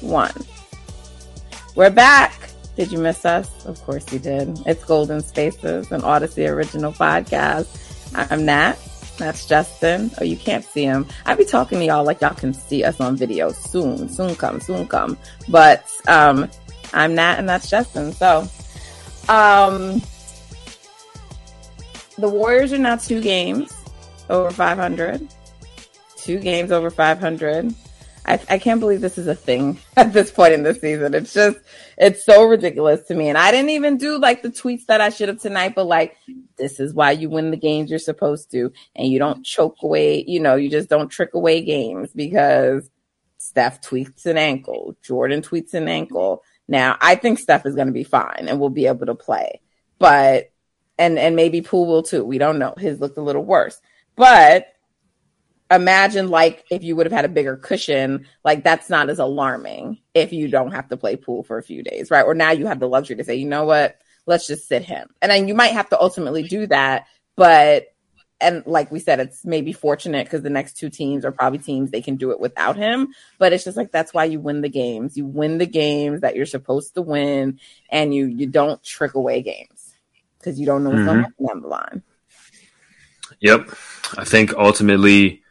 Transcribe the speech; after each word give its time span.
One. 0.00 0.32
We're 1.74 1.90
back. 1.90 2.50
Did 2.76 2.92
you 2.92 2.98
miss 2.98 3.24
us? 3.24 3.66
Of 3.66 3.82
course 3.82 4.12
you 4.12 4.20
did. 4.20 4.56
It's 4.64 4.84
Golden 4.84 5.20
Spaces, 5.20 5.90
an 5.90 6.02
Audacy 6.02 6.48
original 6.48 6.92
podcast. 6.92 7.66
I'm 8.14 8.44
Nat. 8.44 8.76
That's 9.18 9.46
Justin. 9.46 10.12
Oh, 10.20 10.24
you 10.24 10.36
can't 10.36 10.64
see 10.64 10.84
him. 10.84 11.06
I 11.26 11.34
be 11.34 11.44
talking 11.44 11.80
to 11.80 11.84
y'all 11.84 12.04
like 12.04 12.20
y'all 12.20 12.34
can 12.34 12.54
see 12.54 12.84
us 12.84 13.00
on 13.00 13.16
video 13.16 13.50
soon. 13.50 14.08
Soon 14.08 14.36
come, 14.36 14.60
soon 14.60 14.86
come. 14.86 15.18
But 15.48 15.90
um, 16.06 16.48
I'm 16.92 17.16
Nat 17.16 17.38
and 17.38 17.48
that's 17.48 17.68
Justin. 17.68 18.12
So 18.12 18.48
um, 19.28 20.00
the 22.16 22.28
Warriors 22.28 22.72
are 22.72 22.78
now 22.78 22.96
two 22.96 23.20
games 23.20 23.72
over 24.30 24.50
500. 24.50 25.26
Two 26.16 26.38
games 26.38 26.70
over 26.70 26.90
500. 26.90 27.74
I, 28.28 28.38
I 28.50 28.58
can't 28.58 28.78
believe 28.78 29.00
this 29.00 29.16
is 29.16 29.26
a 29.26 29.34
thing 29.34 29.78
at 29.96 30.12
this 30.12 30.30
point 30.30 30.52
in 30.52 30.62
the 30.62 30.74
season. 30.74 31.14
It's 31.14 31.32
just, 31.32 31.58
it's 31.96 32.24
so 32.24 32.44
ridiculous 32.44 33.06
to 33.08 33.14
me. 33.14 33.28
And 33.30 33.38
I 33.38 33.50
didn't 33.50 33.70
even 33.70 33.96
do 33.96 34.18
like 34.18 34.42
the 34.42 34.50
tweets 34.50 34.84
that 34.86 35.00
I 35.00 35.08
should 35.08 35.28
have 35.28 35.40
tonight, 35.40 35.74
but 35.74 35.84
like, 35.84 36.16
this 36.56 36.78
is 36.78 36.92
why 36.92 37.12
you 37.12 37.30
win 37.30 37.50
the 37.50 37.56
games 37.56 37.88
you're 37.88 37.98
supposed 37.98 38.50
to. 38.50 38.70
And 38.94 39.08
you 39.08 39.18
don't 39.18 39.44
choke 39.44 39.76
away, 39.82 40.24
you 40.26 40.40
know, 40.40 40.56
you 40.56 40.68
just 40.68 40.90
don't 40.90 41.08
trick 41.08 41.32
away 41.32 41.62
games 41.62 42.10
because 42.14 42.90
Steph 43.38 43.80
tweaks 43.80 44.26
an 44.26 44.36
ankle, 44.36 44.94
Jordan 45.02 45.40
tweaks 45.40 45.72
an 45.72 45.88
ankle. 45.88 46.42
Now, 46.68 46.98
I 47.00 47.14
think 47.14 47.38
Steph 47.38 47.64
is 47.64 47.74
going 47.74 47.86
to 47.86 47.94
be 47.94 48.04
fine 48.04 48.46
and 48.46 48.60
we'll 48.60 48.68
be 48.68 48.86
able 48.86 49.06
to 49.06 49.14
play, 49.14 49.62
but, 49.98 50.50
and, 50.98 51.18
and 51.18 51.34
maybe 51.34 51.62
Poole 51.62 51.86
will 51.86 52.02
too. 52.02 52.24
We 52.24 52.36
don't 52.36 52.58
know. 52.58 52.74
His 52.76 53.00
looked 53.00 53.16
a 53.16 53.22
little 53.22 53.44
worse, 53.44 53.80
but 54.16 54.66
imagine 55.70 56.28
like 56.28 56.64
if 56.70 56.82
you 56.82 56.96
would 56.96 57.06
have 57.06 57.12
had 57.12 57.24
a 57.24 57.28
bigger 57.28 57.56
cushion, 57.56 58.26
like 58.44 58.64
that's 58.64 58.88
not 58.88 59.10
as 59.10 59.18
alarming 59.18 59.98
if 60.14 60.32
you 60.32 60.48
don't 60.48 60.72
have 60.72 60.88
to 60.88 60.96
play 60.96 61.16
Poole 61.16 61.42
for 61.42 61.58
a 61.58 61.62
few 61.62 61.82
days, 61.82 62.10
right? 62.10 62.24
Or 62.24 62.34
now 62.34 62.50
you 62.50 62.66
have 62.66 62.80
the 62.80 62.88
luxury 62.88 63.16
to 63.16 63.24
say, 63.24 63.36
you 63.36 63.46
know 63.46 63.64
what, 63.64 63.98
let's 64.26 64.46
just 64.46 64.68
sit 64.68 64.82
him. 64.82 65.08
And 65.20 65.30
then 65.30 65.48
you 65.48 65.54
might 65.54 65.72
have 65.72 65.88
to 65.90 66.00
ultimately 66.00 66.42
do 66.42 66.66
that, 66.68 67.06
but 67.36 67.88
and 68.40 68.62
like 68.66 68.92
we 68.92 69.00
said, 69.00 69.18
it's 69.18 69.44
maybe 69.44 69.72
fortunate 69.72 70.24
because 70.24 70.42
the 70.42 70.50
next 70.50 70.76
two 70.76 70.90
teams 70.90 71.24
are 71.24 71.32
probably 71.32 71.58
teams 71.58 71.90
they 71.90 72.00
can 72.00 72.16
do 72.16 72.30
it 72.30 72.38
without 72.38 72.76
him. 72.76 73.12
But 73.38 73.52
it's 73.52 73.64
just 73.64 73.76
like 73.76 73.90
that's 73.90 74.14
why 74.14 74.24
you 74.24 74.38
win 74.38 74.60
the 74.60 74.68
games. 74.68 75.16
You 75.16 75.26
win 75.26 75.58
the 75.58 75.66
games 75.66 76.20
that 76.20 76.36
you're 76.36 76.46
supposed 76.46 76.94
to 76.94 77.02
win, 77.02 77.58
and 77.90 78.14
you 78.14 78.26
you 78.26 78.46
don't 78.46 78.82
trick 78.82 79.14
away 79.14 79.42
games 79.42 79.94
because 80.38 80.60
you 80.60 80.66
don't 80.66 80.84
know 80.84 80.90
what's 80.90 81.00
mm-hmm. 81.00 81.06
going 81.06 81.18
to 81.18 81.22
happen 81.24 81.46
down 81.46 81.62
the 81.62 81.68
line. 81.68 82.02
Yep, 83.40 83.70
I 84.16 84.24
think 84.24 84.54
ultimately 84.54 85.42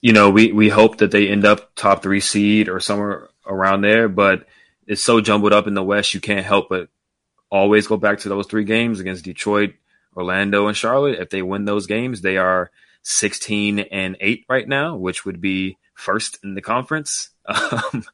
you 0.00 0.12
know, 0.12 0.30
we, 0.30 0.52
we 0.52 0.68
hope 0.68 0.98
that 0.98 1.10
they 1.10 1.28
end 1.28 1.44
up 1.44 1.74
top 1.74 2.02
three 2.02 2.20
seed 2.20 2.68
or 2.68 2.80
somewhere 2.80 3.28
around 3.46 3.82
there, 3.82 4.08
but 4.08 4.46
it's 4.86 5.02
so 5.02 5.20
jumbled 5.20 5.52
up 5.52 5.66
in 5.66 5.74
the 5.74 5.82
West, 5.82 6.14
you 6.14 6.20
can't 6.20 6.46
help 6.46 6.68
but 6.68 6.88
always 7.50 7.86
go 7.86 7.96
back 7.96 8.20
to 8.20 8.28
those 8.28 8.46
three 8.46 8.64
games 8.64 9.00
against 9.00 9.24
Detroit, 9.24 9.74
Orlando, 10.16 10.68
and 10.68 10.76
Charlotte. 10.76 11.18
If 11.18 11.30
they 11.30 11.42
win 11.42 11.64
those 11.64 11.86
games, 11.86 12.20
they 12.20 12.36
are 12.36 12.70
16 13.02 13.80
and 13.80 14.16
8 14.20 14.44
right 14.48 14.68
now, 14.68 14.96
which 14.96 15.24
would 15.24 15.40
be 15.40 15.76
first 15.94 16.38
in 16.42 16.54
the 16.54 16.62
conference. 16.62 17.30
Um, 17.50 18.04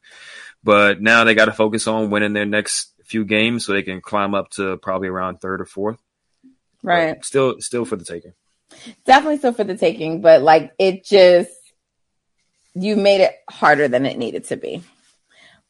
but 0.63 0.99
now 0.99 1.23
they 1.23 1.35
got 1.35 1.45
to 1.45 1.53
focus 1.53 1.87
on 1.87 2.09
winning 2.09 2.33
their 2.33 2.45
next 2.45 2.91
few 3.03 3.23
games 3.23 3.65
so 3.65 3.71
they 3.71 3.83
can 3.83 4.01
climb 4.01 4.33
up 4.33 4.49
to 4.51 4.77
probably 4.77 5.07
around 5.07 5.37
third 5.37 5.61
or 5.61 5.65
fourth. 5.65 5.99
Right. 6.81 7.15
But 7.15 7.25
still, 7.25 7.61
still 7.61 7.85
for 7.85 7.95
the 7.95 8.03
taking. 8.03 8.33
Definitely 9.05 9.37
still 9.37 9.53
for 9.53 9.63
the 9.63 9.77
taking, 9.77 10.21
but 10.21 10.41
like 10.41 10.73
it 10.79 11.05
just 11.05 11.51
you 12.79 12.95
made 12.95 13.21
it 13.21 13.35
harder 13.49 13.87
than 13.87 14.05
it 14.05 14.17
needed 14.17 14.45
to 14.45 14.57
be. 14.57 14.83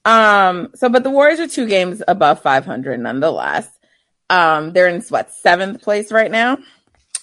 Um, 0.06 0.72
so, 0.75 0.90
but 0.90 1.03
the 1.03 1.09
Warriors 1.09 1.40
are 1.40 1.47
two 1.47 1.68
games 1.68 2.01
above 2.07 2.41
500 2.41 3.00
nonetheless. 3.00 3.69
Um, 4.29 4.73
they're 4.73 4.88
in 4.88 5.01
what 5.09 5.31
seventh 5.31 5.81
place 5.81 6.12
right 6.12 6.31
now. 6.31 6.57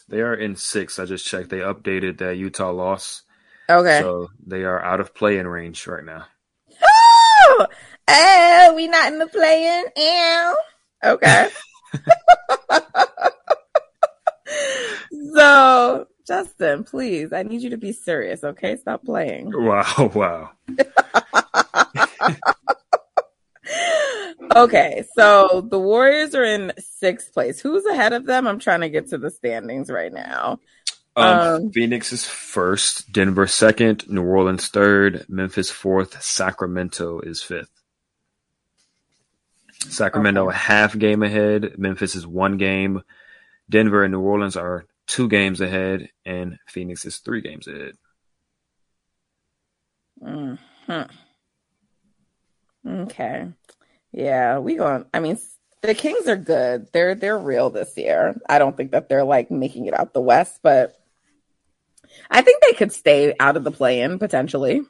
They 0.08 0.20
are 0.20 0.34
in 0.34 0.56
six. 0.56 0.98
I 0.98 1.06
just 1.06 1.26
checked. 1.26 1.50
They 1.50 1.58
updated 1.58 2.18
that 2.18 2.36
Utah 2.36 2.70
loss. 2.70 3.22
Okay. 3.68 4.00
So 4.00 4.28
they 4.46 4.64
are 4.64 4.82
out 4.82 5.00
of 5.00 5.14
play 5.14 5.38
in 5.38 5.46
range 5.46 5.86
right 5.86 6.04
now. 6.04 6.26
Oh, 6.82 7.66
oh 8.08 8.72
we 8.76 8.86
not 8.86 9.12
in 9.12 9.18
the 9.18 9.26
play 9.26 9.66
in. 9.66 9.84
Ew. 9.96 10.56
Okay. 11.04 11.48
so 15.34 16.06
Justin, 16.26 16.84
please, 16.84 17.32
I 17.32 17.42
need 17.42 17.62
you 17.62 17.70
to 17.70 17.76
be 17.76 17.92
serious, 17.92 18.44
okay? 18.44 18.76
Stop 18.76 19.04
playing. 19.04 19.52
Wow, 19.64 20.10
wow. 20.14 20.50
okay, 24.56 25.04
so 25.14 25.66
the 25.68 25.78
Warriors 25.78 26.34
are 26.34 26.44
in 26.44 26.72
sixth 26.78 27.32
place. 27.32 27.60
Who's 27.60 27.84
ahead 27.86 28.12
of 28.12 28.26
them? 28.26 28.46
I'm 28.46 28.58
trying 28.58 28.82
to 28.82 28.88
get 28.88 29.08
to 29.08 29.18
the 29.18 29.30
standings 29.30 29.90
right 29.90 30.12
now. 30.12 30.58
Um, 31.16 31.38
um, 31.38 31.70
Phoenix 31.70 32.12
is 32.12 32.26
first, 32.26 33.12
Denver 33.12 33.46
second, 33.46 34.08
New 34.08 34.24
Orleans 34.24 34.68
third, 34.68 35.24
Memphis 35.28 35.70
fourth, 35.70 36.20
Sacramento 36.22 37.20
is 37.20 37.42
fifth. 37.42 37.70
Sacramento 39.88 40.48
okay. 40.48 40.54
a 40.54 40.58
half 40.58 40.98
game 40.98 41.22
ahead, 41.22 41.78
Memphis 41.78 42.16
is 42.16 42.26
one 42.26 42.56
game, 42.56 43.02
Denver 43.70 44.02
and 44.02 44.12
New 44.12 44.20
Orleans 44.20 44.56
are 44.56 44.86
two 45.06 45.28
games 45.28 45.60
ahead, 45.60 46.08
and 46.24 46.58
Phoenix 46.66 47.04
is 47.04 47.18
three 47.18 47.40
games 47.40 47.66
ahead. 47.66 47.96
Hmm. 50.22 50.54
Okay. 52.86 53.48
Yeah, 54.12 54.58
we 54.58 54.76
going. 54.76 55.06
I 55.12 55.20
mean, 55.20 55.38
the 55.82 55.94
Kings 55.94 56.28
are 56.28 56.36
good. 56.36 56.88
They're 56.92 57.14
they're 57.14 57.38
real 57.38 57.70
this 57.70 57.96
year. 57.96 58.40
I 58.48 58.58
don't 58.58 58.76
think 58.76 58.92
that 58.92 59.08
they're 59.08 59.24
like 59.24 59.50
making 59.50 59.86
it 59.86 59.98
out 59.98 60.12
the 60.12 60.20
West, 60.20 60.60
but 60.62 60.96
I 62.30 62.42
think 62.42 62.62
they 62.62 62.72
could 62.72 62.92
stay 62.92 63.34
out 63.40 63.56
of 63.56 63.64
the 63.64 63.70
play-in 63.70 64.18
potentially. 64.18 64.82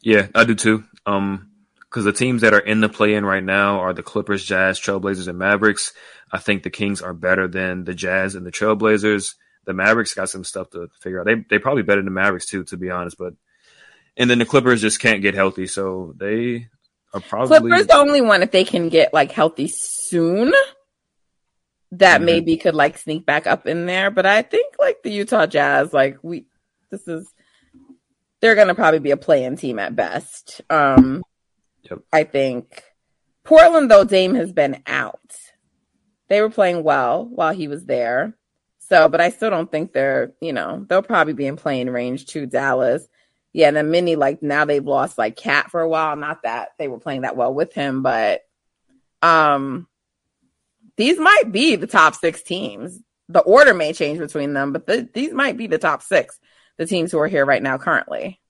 Yeah, 0.00 0.28
I 0.34 0.44
do 0.44 0.54
too. 0.54 0.84
Um, 1.06 1.50
because 1.80 2.04
the 2.04 2.12
teams 2.12 2.40
that 2.40 2.54
are 2.54 2.58
in 2.58 2.80
the 2.80 2.88
play-in 2.88 3.24
right 3.24 3.44
now 3.44 3.80
are 3.80 3.92
the 3.92 4.02
Clippers, 4.02 4.42
Jazz, 4.42 4.80
Trailblazers, 4.80 5.28
and 5.28 5.38
Mavericks. 5.38 5.92
I 6.32 6.38
think 6.38 6.62
the 6.62 6.70
Kings 6.70 7.02
are 7.02 7.12
better 7.12 7.46
than 7.46 7.84
the 7.84 7.94
Jazz 7.94 8.34
and 8.34 8.46
the 8.46 8.50
Trailblazers. 8.50 9.34
The 9.64 9.74
Mavericks 9.74 10.14
got 10.14 10.30
some 10.30 10.44
stuff 10.44 10.70
to 10.70 10.88
figure 11.00 11.20
out. 11.20 11.26
They 11.26 11.44
they 11.48 11.58
probably 11.58 11.82
better 11.82 12.00
than 12.00 12.06
the 12.06 12.20
Mavericks 12.20 12.46
too, 12.46 12.64
to 12.64 12.76
be 12.76 12.90
honest. 12.90 13.18
But 13.18 13.34
and 14.16 14.30
then 14.30 14.38
the 14.38 14.46
Clippers 14.46 14.80
just 14.80 14.98
can't 14.98 15.22
get 15.22 15.34
healthy, 15.34 15.66
so 15.66 16.14
they 16.16 16.68
are 17.12 17.20
probably 17.20 17.58
Clippers 17.58 17.86
the 17.86 17.96
only 17.96 18.22
one 18.22 18.42
if 18.42 18.50
they 18.50 18.64
can 18.64 18.88
get 18.88 19.12
like 19.12 19.30
healthy 19.30 19.68
soon. 19.68 20.52
That 21.92 22.16
mm-hmm. 22.16 22.24
maybe 22.24 22.56
could 22.56 22.74
like 22.74 22.96
sneak 22.96 23.26
back 23.26 23.46
up 23.46 23.66
in 23.66 23.84
there, 23.84 24.10
but 24.10 24.24
I 24.24 24.40
think 24.40 24.76
like 24.78 25.02
the 25.02 25.12
Utah 25.12 25.44
Jazz, 25.44 25.92
like 25.92 26.16
we, 26.22 26.46
this 26.90 27.06
is, 27.06 27.30
they're 28.40 28.54
gonna 28.54 28.74
probably 28.74 29.00
be 29.00 29.10
a 29.10 29.18
play-in 29.18 29.56
team 29.56 29.78
at 29.78 29.94
best. 29.94 30.62
Um, 30.70 31.22
yep. 31.82 31.98
I 32.10 32.24
think 32.24 32.82
Portland 33.44 33.90
though 33.90 34.04
Dame 34.04 34.34
has 34.36 34.52
been 34.52 34.82
out 34.86 35.20
they 36.32 36.40
were 36.40 36.50
playing 36.50 36.82
well 36.82 37.26
while 37.26 37.52
he 37.52 37.68
was 37.68 37.84
there. 37.84 38.34
So, 38.78 39.08
but 39.08 39.20
I 39.20 39.28
still 39.28 39.50
don't 39.50 39.70
think 39.70 39.92
they're, 39.92 40.32
you 40.40 40.54
know, 40.54 40.84
they'll 40.88 41.02
probably 41.02 41.34
be 41.34 41.46
in 41.46 41.56
playing 41.56 41.90
range 41.90 42.26
to 42.28 42.46
Dallas. 42.46 43.06
yeah, 43.52 43.68
and 43.68 43.76
then 43.76 43.90
Mini, 43.90 44.16
like 44.16 44.42
now 44.42 44.64
they've 44.64 44.84
lost 44.84 45.18
like 45.18 45.36
KAT 45.36 45.70
for 45.70 45.82
a 45.82 45.88
while. 45.88 46.16
Not 46.16 46.42
that 46.44 46.70
they 46.78 46.88
were 46.88 46.98
playing 46.98 47.20
that 47.20 47.36
well 47.36 47.52
with 47.52 47.74
him, 47.74 48.02
but 48.02 48.42
um 49.20 49.86
these 50.96 51.18
might 51.18 51.52
be 51.52 51.76
the 51.76 51.86
top 51.86 52.14
six 52.14 52.42
teams. 52.42 52.98
The 53.28 53.40
order 53.40 53.74
may 53.74 53.92
change 53.92 54.18
between 54.18 54.54
them, 54.54 54.72
but 54.72 54.86
the, 54.86 55.08
these 55.12 55.32
might 55.32 55.56
be 55.56 55.66
the 55.66 55.78
top 55.78 56.02
six, 56.02 56.38
the 56.78 56.86
teams 56.86 57.12
who 57.12 57.18
are 57.18 57.28
here 57.28 57.44
right 57.44 57.62
now 57.62 57.76
currently. 57.76 58.40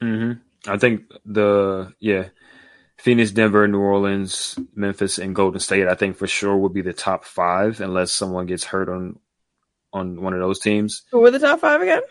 Mm-hmm. 0.00 0.70
I 0.70 0.78
think 0.78 1.02
the 1.24 1.92
yeah, 1.98 2.28
Phoenix, 2.98 3.30
Denver, 3.32 3.66
New 3.68 3.80
Orleans, 3.80 4.58
Memphis, 4.74 5.18
and 5.18 5.34
Golden 5.34 5.60
State. 5.60 5.88
I 5.88 5.94
think 5.94 6.16
for 6.16 6.26
sure 6.26 6.56
will 6.56 6.68
be 6.68 6.82
the 6.82 6.92
top 6.92 7.24
five 7.24 7.80
unless 7.80 8.12
someone 8.12 8.46
gets 8.46 8.64
hurt 8.64 8.88
on 8.88 9.18
on 9.92 10.20
one 10.20 10.32
of 10.34 10.40
those 10.40 10.58
teams. 10.60 11.02
Who 11.12 11.20
were 11.20 11.30
the 11.30 11.38
top 11.38 11.60
five 11.60 11.80
again? 11.80 12.02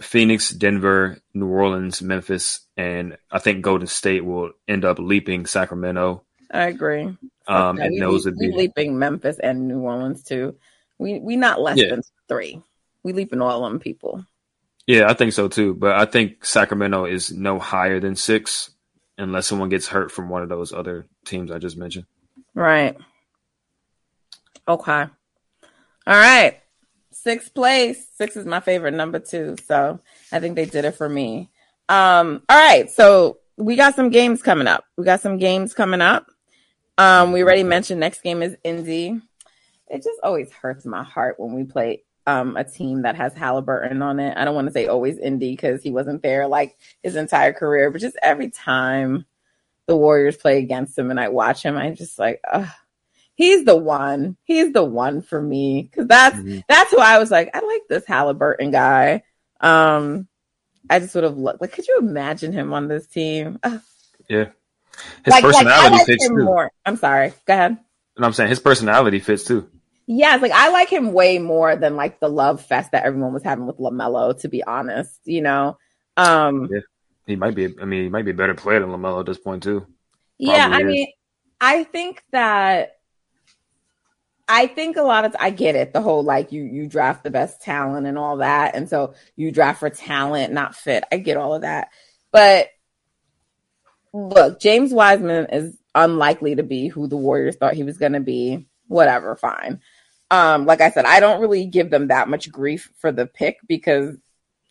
Phoenix, 0.00 0.50
Denver, 0.50 1.18
New 1.34 1.46
Orleans, 1.48 2.02
Memphis, 2.02 2.60
and 2.76 3.16
I 3.30 3.38
think 3.38 3.62
Golden 3.62 3.86
State 3.86 4.24
will 4.24 4.50
end 4.66 4.84
up 4.84 4.98
leaping 4.98 5.46
Sacramento. 5.46 6.24
I 6.52 6.64
agree. 6.66 7.02
Um, 7.46 7.76
Yeah, 7.78 7.84
and 7.84 7.92
we, 7.94 8.00
those 8.00 8.24
would 8.24 8.36
be 8.38 8.52
leaping 8.52 8.98
Memphis 8.98 9.38
and 9.38 9.68
New 9.68 9.80
Orleans 9.80 10.24
too. 10.24 10.56
We 10.98 11.20
we 11.20 11.36
not 11.36 11.60
less 11.60 11.78
Yeah. 11.78 11.90
than 11.90 12.02
three. 12.28 12.62
We 13.04 13.12
leaping 13.12 13.40
all 13.40 13.62
them 13.64 13.78
people. 13.80 14.24
yeah, 14.86 15.08
I 15.08 15.14
think 15.14 15.32
so 15.32 15.48
too. 15.48 15.74
But 15.74 15.92
I 15.96 16.04
think 16.06 16.44
Sacramento 16.44 17.04
is 17.06 17.32
no 17.32 17.58
higher 17.58 18.00
than 18.00 18.16
six 18.16 18.70
unless 19.18 19.46
someone 19.46 19.68
gets 19.68 19.88
hurt 19.88 20.10
from 20.10 20.28
one 20.28 20.42
of 20.42 20.48
those 20.48 20.72
other 20.72 21.06
teams 21.24 21.50
I 21.50 21.58
just 21.58 21.76
mentioned. 21.76 22.06
Right. 22.54 22.96
Okay. 24.66 24.92
All 24.92 25.10
right. 26.06 26.60
Sixth 27.10 27.54
place. 27.54 28.06
Six 28.16 28.36
is 28.36 28.46
my 28.46 28.60
favorite 28.60 28.94
number 28.94 29.18
too. 29.18 29.56
So 29.66 30.00
I 30.32 30.40
think 30.40 30.56
they 30.56 30.66
did 30.66 30.84
it 30.84 30.96
for 30.96 31.08
me. 31.08 31.50
Um, 31.88 32.42
all 32.48 32.58
right. 32.58 32.90
So 32.90 33.38
we 33.56 33.76
got 33.76 33.94
some 33.94 34.10
games 34.10 34.42
coming 34.42 34.66
up. 34.66 34.84
We 34.96 35.04
got 35.04 35.20
some 35.20 35.38
games 35.38 35.74
coming 35.74 36.00
up. 36.00 36.26
Um, 36.98 37.32
we 37.32 37.42
already 37.42 37.64
mentioned 37.64 38.00
next 38.00 38.22
game 38.22 38.42
is 38.42 38.56
Indy. 38.62 39.20
It 39.88 40.02
just 40.02 40.20
always 40.22 40.50
hurts 40.52 40.84
my 40.84 41.02
heart 41.02 41.38
when 41.38 41.54
we 41.54 41.64
play 41.64 42.04
um 42.26 42.56
a 42.56 42.64
team 42.64 43.02
that 43.02 43.16
has 43.16 43.34
Halliburton 43.34 44.00
on 44.02 44.18
it. 44.20 44.36
I 44.36 44.44
don't 44.44 44.54
want 44.54 44.66
to 44.68 44.72
say 44.72 44.86
always 44.86 45.18
Indy 45.18 45.50
because 45.52 45.82
he 45.82 45.90
wasn't 45.90 46.22
there 46.22 46.46
like 46.46 46.76
his 47.02 47.16
entire 47.16 47.52
career, 47.52 47.90
but 47.90 48.00
just 48.00 48.16
every 48.22 48.50
time 48.50 49.26
the 49.86 49.96
Warriors 49.96 50.36
play 50.36 50.58
against 50.58 50.98
him 50.98 51.10
and 51.10 51.20
I 51.20 51.28
watch 51.28 51.62
him, 51.62 51.76
I'm 51.76 51.94
just 51.94 52.18
like, 52.18 52.40
Ugh, 52.50 52.66
he's 53.34 53.64
the 53.64 53.76
one. 53.76 54.36
He's 54.44 54.72
the 54.72 54.84
one 54.84 55.20
for 55.20 55.40
me 55.42 55.82
because 55.82 56.06
that's 56.06 56.36
Mhm. 56.36 56.62
that's 56.68 56.90
who 56.90 56.98
I 56.98 57.18
was 57.18 57.30
like. 57.30 57.50
I 57.54 57.60
like 57.60 57.82
this 57.88 58.06
Halliburton 58.06 58.70
guy. 58.70 59.22
Um, 59.60 60.26
I 60.88 60.98
just 61.00 61.14
would 61.14 61.24
have 61.24 61.36
looked 61.38 61.60
like. 61.60 61.72
Could 61.72 61.86
you 61.88 61.98
imagine 61.98 62.52
him 62.52 62.72
on 62.72 62.88
this 62.88 63.06
team? 63.06 63.58
Ugh. 63.62 63.80
Yeah, 64.28 64.46
his 65.24 65.32
like, 65.32 65.44
personality 65.44 65.96
like 65.96 66.06
fits 66.06 66.24
him 66.24 66.36
too. 66.36 66.44
more. 66.44 66.70
I'm 66.86 66.96
sorry. 66.96 67.34
Go 67.46 67.52
ahead. 67.52 67.78
And 68.16 68.24
I'm 68.24 68.32
saying 68.32 68.48
his 68.48 68.60
personality 68.60 69.18
fits 69.20 69.44
too. 69.44 69.68
Yes, 70.06 70.42
like 70.42 70.52
I 70.52 70.70
like 70.70 70.90
him 70.90 71.12
way 71.12 71.38
more 71.38 71.76
than 71.76 71.96
like 71.96 72.20
the 72.20 72.28
love 72.28 72.64
fest 72.64 72.92
that 72.92 73.04
everyone 73.04 73.32
was 73.32 73.42
having 73.42 73.66
with 73.66 73.78
LaMelo. 73.78 74.38
To 74.40 74.48
be 74.48 74.62
honest, 74.62 75.20
you 75.24 75.42
know. 75.42 75.78
Um, 76.16 76.68
Yeah. 76.70 76.80
He 77.26 77.36
might 77.36 77.54
be. 77.54 77.74
I 77.80 77.84
mean, 77.84 78.04
he 78.04 78.08
might 78.10 78.24
be 78.24 78.32
a 78.32 78.34
better 78.34 78.54
player 78.54 78.80
than 78.80 78.90
LaMelo 78.90 79.20
at 79.20 79.26
this 79.26 79.38
point 79.38 79.62
too. 79.62 79.86
Yeah, 80.38 80.68
I 80.70 80.80
is. 80.80 80.84
mean, 80.84 81.08
I 81.60 81.84
think 81.84 82.22
that 82.32 82.98
I 84.46 84.66
think 84.66 84.96
a 84.96 85.02
lot 85.02 85.24
of 85.24 85.34
I 85.40 85.50
get 85.50 85.74
it. 85.74 85.92
The 85.92 86.02
whole 86.02 86.22
like 86.22 86.52
you 86.52 86.62
you 86.64 86.86
draft 86.86 87.24
the 87.24 87.30
best 87.30 87.62
talent 87.62 88.06
and 88.06 88.18
all 88.18 88.38
that, 88.38 88.74
and 88.74 88.88
so 88.88 89.14
you 89.36 89.50
draft 89.50 89.80
for 89.80 89.88
talent, 89.88 90.52
not 90.52 90.74
fit. 90.74 91.04
I 91.10 91.16
get 91.16 91.38
all 91.38 91.54
of 91.54 91.62
that, 91.62 91.88
but 92.30 92.68
look, 94.12 94.60
James 94.60 94.92
Wiseman 94.92 95.46
is 95.46 95.78
unlikely 95.94 96.56
to 96.56 96.62
be 96.62 96.88
who 96.88 97.06
the 97.06 97.16
Warriors 97.16 97.56
thought 97.56 97.74
he 97.74 97.84
was 97.84 97.98
going 97.98 98.12
to 98.12 98.20
be. 98.20 98.66
Whatever, 98.86 99.34
fine. 99.34 99.80
Um, 100.30 100.66
like 100.66 100.80
I 100.80 100.90
said, 100.90 101.04
I 101.04 101.20
don't 101.20 101.40
really 101.40 101.66
give 101.66 101.90
them 101.90 102.08
that 102.08 102.28
much 102.28 102.50
grief 102.50 102.90
for 102.98 103.12
the 103.12 103.26
pick 103.26 103.58
because 103.66 104.16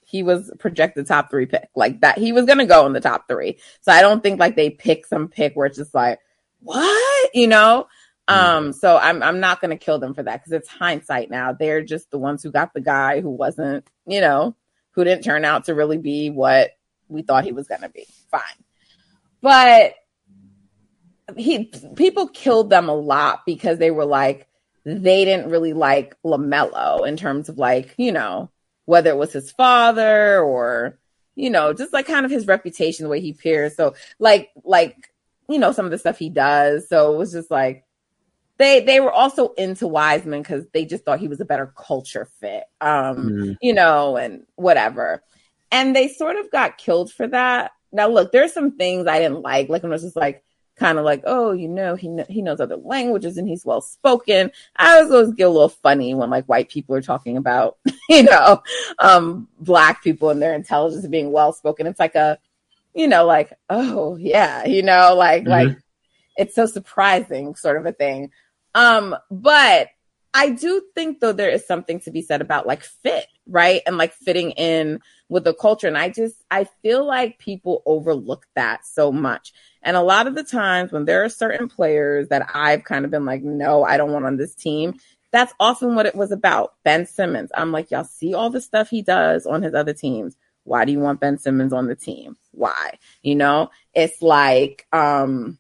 he 0.05 0.23
was 0.23 0.51
projected 0.59 1.07
top 1.07 1.29
three 1.29 1.45
pick 1.45 1.69
like 1.75 2.01
that. 2.01 2.17
He 2.17 2.31
was 2.31 2.45
going 2.45 2.57
to 2.57 2.65
go 2.65 2.85
in 2.85 2.93
the 2.93 2.99
top 2.99 3.27
three. 3.27 3.59
So 3.81 3.91
I 3.91 4.01
don't 4.01 4.21
think 4.21 4.39
like 4.39 4.55
they 4.55 4.69
pick 4.69 5.05
some 5.05 5.27
pick 5.27 5.55
where 5.55 5.67
it's 5.67 5.77
just 5.77 5.93
like, 5.93 6.19
what, 6.59 7.29
you 7.33 7.47
know? 7.47 7.87
Um, 8.27 8.73
so 8.73 8.97
I'm, 8.97 9.21
I'm 9.21 9.39
not 9.39 9.59
going 9.59 9.77
to 9.77 9.83
kill 9.83 9.99
them 9.99 10.13
for 10.13 10.23
that 10.23 10.41
because 10.41 10.53
it's 10.53 10.69
hindsight 10.69 11.29
now. 11.29 11.53
They're 11.53 11.83
just 11.83 12.09
the 12.11 12.17
ones 12.17 12.41
who 12.41 12.51
got 12.51 12.73
the 12.73 12.81
guy 12.81 13.21
who 13.21 13.29
wasn't, 13.29 13.85
you 14.05 14.21
know, 14.21 14.55
who 14.91 15.03
didn't 15.03 15.23
turn 15.23 15.45
out 15.45 15.65
to 15.65 15.75
really 15.75 15.97
be 15.97 16.29
what 16.29 16.71
we 17.09 17.21
thought 17.21 17.43
he 17.43 17.51
was 17.51 17.67
going 17.67 17.81
to 17.81 17.89
be. 17.89 18.05
Fine. 18.31 18.41
But 19.41 19.95
he, 21.35 21.71
people 21.95 22.27
killed 22.27 22.69
them 22.69 22.87
a 22.87 22.95
lot 22.95 23.41
because 23.45 23.77
they 23.77 23.91
were 23.91 24.05
like, 24.05 24.47
they 24.85 25.25
didn't 25.25 25.49
really 25.49 25.73
like 25.73 26.15
LaMelo 26.23 27.07
in 27.07 27.17
terms 27.17 27.49
of 27.49 27.57
like, 27.57 27.93
you 27.97 28.11
know, 28.11 28.49
whether 28.85 29.09
it 29.09 29.17
was 29.17 29.31
his 29.31 29.51
father 29.51 30.41
or, 30.41 30.99
you 31.35 31.49
know, 31.49 31.73
just 31.73 31.93
like 31.93 32.05
kind 32.05 32.25
of 32.25 32.31
his 32.31 32.47
reputation, 32.47 33.03
the 33.03 33.09
way 33.09 33.21
he 33.21 33.31
appears. 33.31 33.75
So 33.75 33.95
like, 34.19 34.51
like, 34.63 35.09
you 35.47 35.57
know, 35.57 35.71
some 35.71 35.85
of 35.85 35.91
the 35.91 35.97
stuff 35.97 36.17
he 36.17 36.29
does. 36.29 36.89
So 36.89 37.13
it 37.13 37.17
was 37.17 37.31
just 37.31 37.49
like, 37.49 37.85
they, 38.57 38.81
they 38.81 38.99
were 38.99 39.11
also 39.11 39.53
into 39.53 39.87
Wiseman 39.87 40.41
because 40.41 40.65
they 40.73 40.85
just 40.85 41.05
thought 41.05 41.19
he 41.19 41.27
was 41.27 41.41
a 41.41 41.45
better 41.45 41.73
culture 41.75 42.27
fit, 42.39 42.65
um, 42.81 43.29
Mhm. 43.29 43.57
you 43.61 43.73
know, 43.73 44.15
and 44.15 44.45
whatever. 44.55 45.23
And 45.71 45.95
they 45.95 46.07
sort 46.07 46.35
of 46.35 46.51
got 46.51 46.77
killed 46.77 47.11
for 47.11 47.27
that. 47.27 47.71
Now, 47.91 48.09
look, 48.09 48.31
there's 48.31 48.53
some 48.53 48.77
things 48.77 49.07
I 49.07 49.19
didn't 49.19 49.41
like, 49.41 49.69
like 49.69 49.81
when 49.81 49.91
it 49.91 49.95
was 49.95 50.03
just 50.03 50.15
like, 50.15 50.43
kind 50.75 50.97
of 50.97 51.05
like, 51.05 51.21
oh, 51.25 51.51
you 51.51 51.67
know, 51.67 51.95
he 51.95 52.07
kn- 52.07 52.25
he 52.29 52.41
knows 52.41 52.59
other 52.59 52.77
languages 52.77 53.37
and 53.37 53.47
he's 53.47 53.65
well 53.65 53.81
spoken. 53.81 54.51
I 54.75 54.97
always 54.97 55.11
always 55.11 55.33
get 55.33 55.43
a 55.43 55.49
little 55.49 55.69
funny 55.69 56.13
when 56.15 56.29
like 56.29 56.45
white 56.45 56.69
people 56.69 56.95
are 56.95 57.01
talking 57.01 57.37
about, 57.37 57.77
you 58.09 58.23
know, 58.23 58.61
um, 58.99 59.47
black 59.59 60.03
people 60.03 60.29
and 60.29 60.41
their 60.41 60.55
intelligence 60.55 61.05
being 61.07 61.31
well 61.31 61.53
spoken. 61.53 61.87
It's 61.87 61.99
like 61.99 62.15
a, 62.15 62.39
you 62.93 63.07
know, 63.07 63.25
like, 63.25 63.53
oh 63.69 64.15
yeah, 64.17 64.65
you 64.65 64.83
know, 64.83 65.15
like 65.15 65.43
Mhm. 65.43 65.49
like 65.49 65.77
it's 66.37 66.55
so 66.55 66.65
surprising 66.65 67.55
sort 67.55 67.77
of 67.77 67.85
a 67.85 67.91
thing. 67.91 68.31
Um, 68.75 69.15
but 69.29 69.89
I 70.33 70.49
do 70.49 70.81
think 70.95 71.19
though 71.19 71.31
there 71.31 71.49
is 71.51 71.65
something 71.67 71.99
to 72.01 72.11
be 72.11 72.23
said 72.23 72.41
about 72.41 72.65
like 72.65 72.83
fit, 72.83 73.27
right? 73.47 73.81
And 73.85 73.97
like 73.97 74.13
fitting 74.13 74.51
in 74.51 74.99
with 75.29 75.43
the 75.43 75.53
culture. 75.53 75.87
And 75.87 75.97
I 75.97 76.09
just 76.09 76.35
I 76.49 76.63
feel 76.81 77.05
like 77.05 77.37
people 77.37 77.83
overlook 77.85 78.47
that 78.55 78.85
so 78.85 79.11
much. 79.11 79.53
And 79.83 79.97
a 79.97 80.01
lot 80.01 80.27
of 80.27 80.35
the 80.35 80.43
times 80.43 80.91
when 80.91 81.05
there 81.05 81.23
are 81.23 81.29
certain 81.29 81.67
players 81.67 82.29
that 82.29 82.49
I've 82.53 82.83
kind 82.83 83.05
of 83.05 83.11
been 83.11 83.25
like, 83.25 83.43
no, 83.43 83.83
I 83.83 83.97
don't 83.97 84.11
want 84.11 84.25
on 84.25 84.37
this 84.37 84.55
team, 84.55 84.95
that's 85.31 85.53
often 85.59 85.95
what 85.95 86.05
it 86.05 86.15
was 86.15 86.31
about. 86.31 86.73
Ben 86.83 87.05
Simmons. 87.05 87.51
I'm 87.55 87.71
like, 87.71 87.91
y'all 87.91 88.03
see 88.03 88.33
all 88.33 88.49
the 88.49 88.61
stuff 88.61 88.89
he 88.89 89.01
does 89.01 89.45
on 89.45 89.61
his 89.61 89.73
other 89.73 89.93
teams. 89.93 90.37
Why 90.63 90.85
do 90.85 90.91
you 90.91 90.99
want 90.99 91.19
Ben 91.19 91.37
Simmons 91.37 91.73
on 91.73 91.87
the 91.87 91.95
team? 91.95 92.37
Why? 92.51 92.97
You 93.21 93.35
know, 93.35 93.71
it's 93.93 94.21
like, 94.21 94.87
um, 94.93 95.57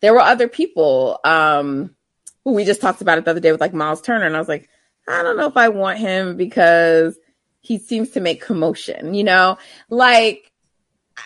there 0.00 0.12
were 0.12 0.20
other 0.20 0.48
people, 0.48 1.20
um, 1.24 1.94
who 2.44 2.54
we 2.54 2.64
just 2.64 2.80
talked 2.80 3.02
about 3.02 3.18
it 3.18 3.24
the 3.24 3.30
other 3.30 3.40
day 3.40 3.52
with 3.52 3.60
like 3.60 3.74
Miles 3.74 4.00
Turner. 4.00 4.26
And 4.26 4.34
I 4.34 4.40
was 4.40 4.48
like, 4.48 4.68
I 5.06 5.22
don't 5.22 5.36
know 5.36 5.46
if 5.46 5.56
I 5.56 5.68
want 5.68 5.98
him 5.98 6.36
because 6.36 7.18
he 7.60 7.78
seems 7.78 8.10
to 8.10 8.20
make 8.20 8.40
commotion, 8.40 9.14
you 9.14 9.24
know, 9.24 9.58
like, 9.90 10.47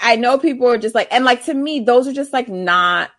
I 0.00 0.16
know 0.16 0.38
people 0.38 0.68
are 0.68 0.78
just 0.78 0.94
like, 0.94 1.08
and 1.10 1.24
like 1.24 1.44
to 1.44 1.54
me, 1.54 1.80
those 1.80 2.06
are 2.06 2.12
just 2.12 2.32
like 2.32 2.48
not, 2.48 3.10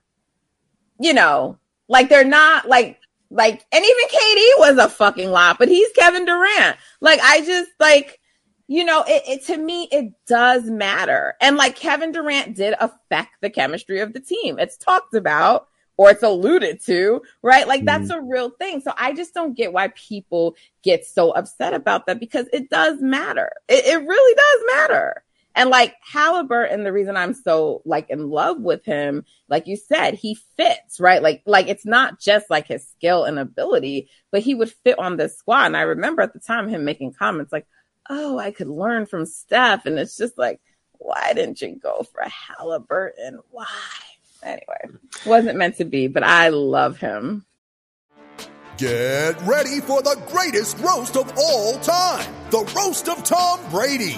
you 1.00 1.14
know, 1.14 1.58
like 1.88 2.10
they're 2.10 2.24
not 2.24 2.68
like, 2.68 3.00
like, 3.30 3.66
and 3.72 3.84
even 3.84 4.08
KD 4.08 4.46
was 4.60 4.78
a 4.78 4.90
fucking 4.90 5.32
lot, 5.32 5.58
but 5.58 5.68
he's 5.68 5.92
Kevin 5.94 6.26
Durant. 6.26 6.78
Like, 7.02 7.20
I 7.22 7.42
just 7.42 7.72
like, 7.80 8.20
you 8.68 8.86
know, 8.86 9.04
it, 9.08 9.24
it 9.28 9.46
to 9.48 9.58
me, 9.58 9.88
it 9.92 10.14
does 10.28 10.64
matter. 10.66 11.36
And 11.42 11.58
like 11.58 11.76
Kevin 11.76 12.12
Durant 12.12 12.56
did 12.56 12.76
affect 12.80 13.30
the 13.42 13.50
chemistry 13.50 14.00
of 14.00 14.14
the 14.14 14.20
team. 14.20 14.60
It's 14.60 14.78
talked 14.78 15.14
about 15.16 15.68
or 15.98 16.10
it's 16.10 16.24
alluded 16.24 16.84
to, 16.86 17.22
right? 17.42 17.68
Like 17.68 17.86
that's 17.86 18.10
mm-hmm. 18.10 18.26
a 18.26 18.30
real 18.30 18.50
thing. 18.50 18.82
So 18.82 18.94
I 18.98 19.14
just 19.14 19.34
don't 19.34 19.56
get 19.56 19.74
why 19.74 19.90
people 19.90 20.56
get 20.84 21.06
so 21.06 21.32
upset 21.32 21.74
about 21.74 22.08
that 22.08 22.20
because 22.20 22.48
it 22.54 22.70
does 22.70 23.02
matter. 23.02 23.52
It, 23.68 23.86
it 23.86 24.08
really 24.08 24.36
does 24.36 24.78
matter. 24.78 25.24
And 25.56 25.70
like 25.70 25.96
Halliburton, 26.02 26.84
the 26.84 26.92
reason 26.92 27.16
I'm 27.16 27.34
so 27.34 27.82
like 27.86 28.10
in 28.10 28.30
love 28.30 28.60
with 28.60 28.84
him, 28.86 29.26
like 29.50 29.68
you 29.68 29.78
said, 29.78 30.16
he 30.16 30.38
fits, 30.58 31.00
right? 31.00 31.22
Like, 31.22 31.44
like 31.46 31.68
it's 31.68 31.86
not 31.86 32.20
just 32.20 32.50
like 32.50 32.68
his 32.68 32.88
skill 32.88 33.26
and 33.26 33.38
ability, 33.38 34.10
but 34.32 34.42
he 34.42 34.56
would 34.56 34.72
fit 34.84 34.98
on 34.98 35.18
this 35.18 35.38
squad. 35.38 35.68
And 35.68 35.78
I 35.78 35.82
remember 35.82 36.22
at 36.22 36.34
the 36.34 36.40
time 36.40 36.68
him 36.68 36.86
making 36.86 37.14
comments 37.14 37.52
like, 37.52 37.68
Oh, 38.10 38.38
I 38.38 38.52
could 38.52 38.68
learn 38.68 39.06
from 39.06 39.26
Steph. 39.26 39.86
And 39.86 39.98
it's 39.98 40.18
just 40.18 40.38
like, 40.38 40.60
why 40.92 41.34
didn't 41.34 41.62
you 41.62 41.76
go 41.82 42.06
for 42.12 42.24
Halliburton? 42.24 43.40
Why? 43.52 43.68
Anyway, 44.42 45.00
wasn't 45.26 45.58
meant 45.58 45.78
to 45.78 45.86
be, 45.86 46.08
but 46.08 46.24
I 46.24 46.50
love 46.50 46.98
him. 46.98 47.46
Get 48.78 49.40
ready 49.44 49.80
for 49.80 50.02
the 50.02 50.22
greatest 50.28 50.80
roast 50.80 51.16
of 51.16 51.32
all 51.38 51.78
time 51.80 52.34
the 52.50 52.72
roast 52.76 53.10
of 53.10 53.24
Tom 53.24 53.60
Brady. 53.72 54.18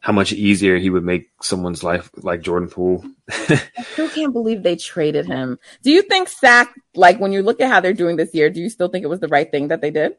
how 0.00 0.12
much 0.12 0.32
easier 0.32 0.78
he 0.78 0.90
would 0.90 1.04
make 1.04 1.30
someone's 1.42 1.82
life 1.82 2.10
like 2.16 2.40
Jordan 2.40 2.68
Poole. 2.68 3.04
I 3.28 3.60
still 3.92 4.08
can't 4.08 4.32
believe 4.32 4.62
they 4.62 4.76
traded 4.76 5.26
him. 5.26 5.58
Do 5.82 5.90
you 5.90 6.02
think 6.02 6.28
Sac, 6.28 6.72
like 6.94 7.18
when 7.18 7.32
you 7.32 7.42
look 7.42 7.60
at 7.60 7.70
how 7.70 7.80
they're 7.80 7.92
doing 7.92 8.16
this 8.16 8.34
year, 8.34 8.48
do 8.48 8.60
you 8.60 8.70
still 8.70 8.88
think 8.88 9.04
it 9.04 9.08
was 9.08 9.20
the 9.20 9.28
right 9.28 9.50
thing 9.50 9.68
that 9.68 9.80
they 9.80 9.90
did? 9.90 10.16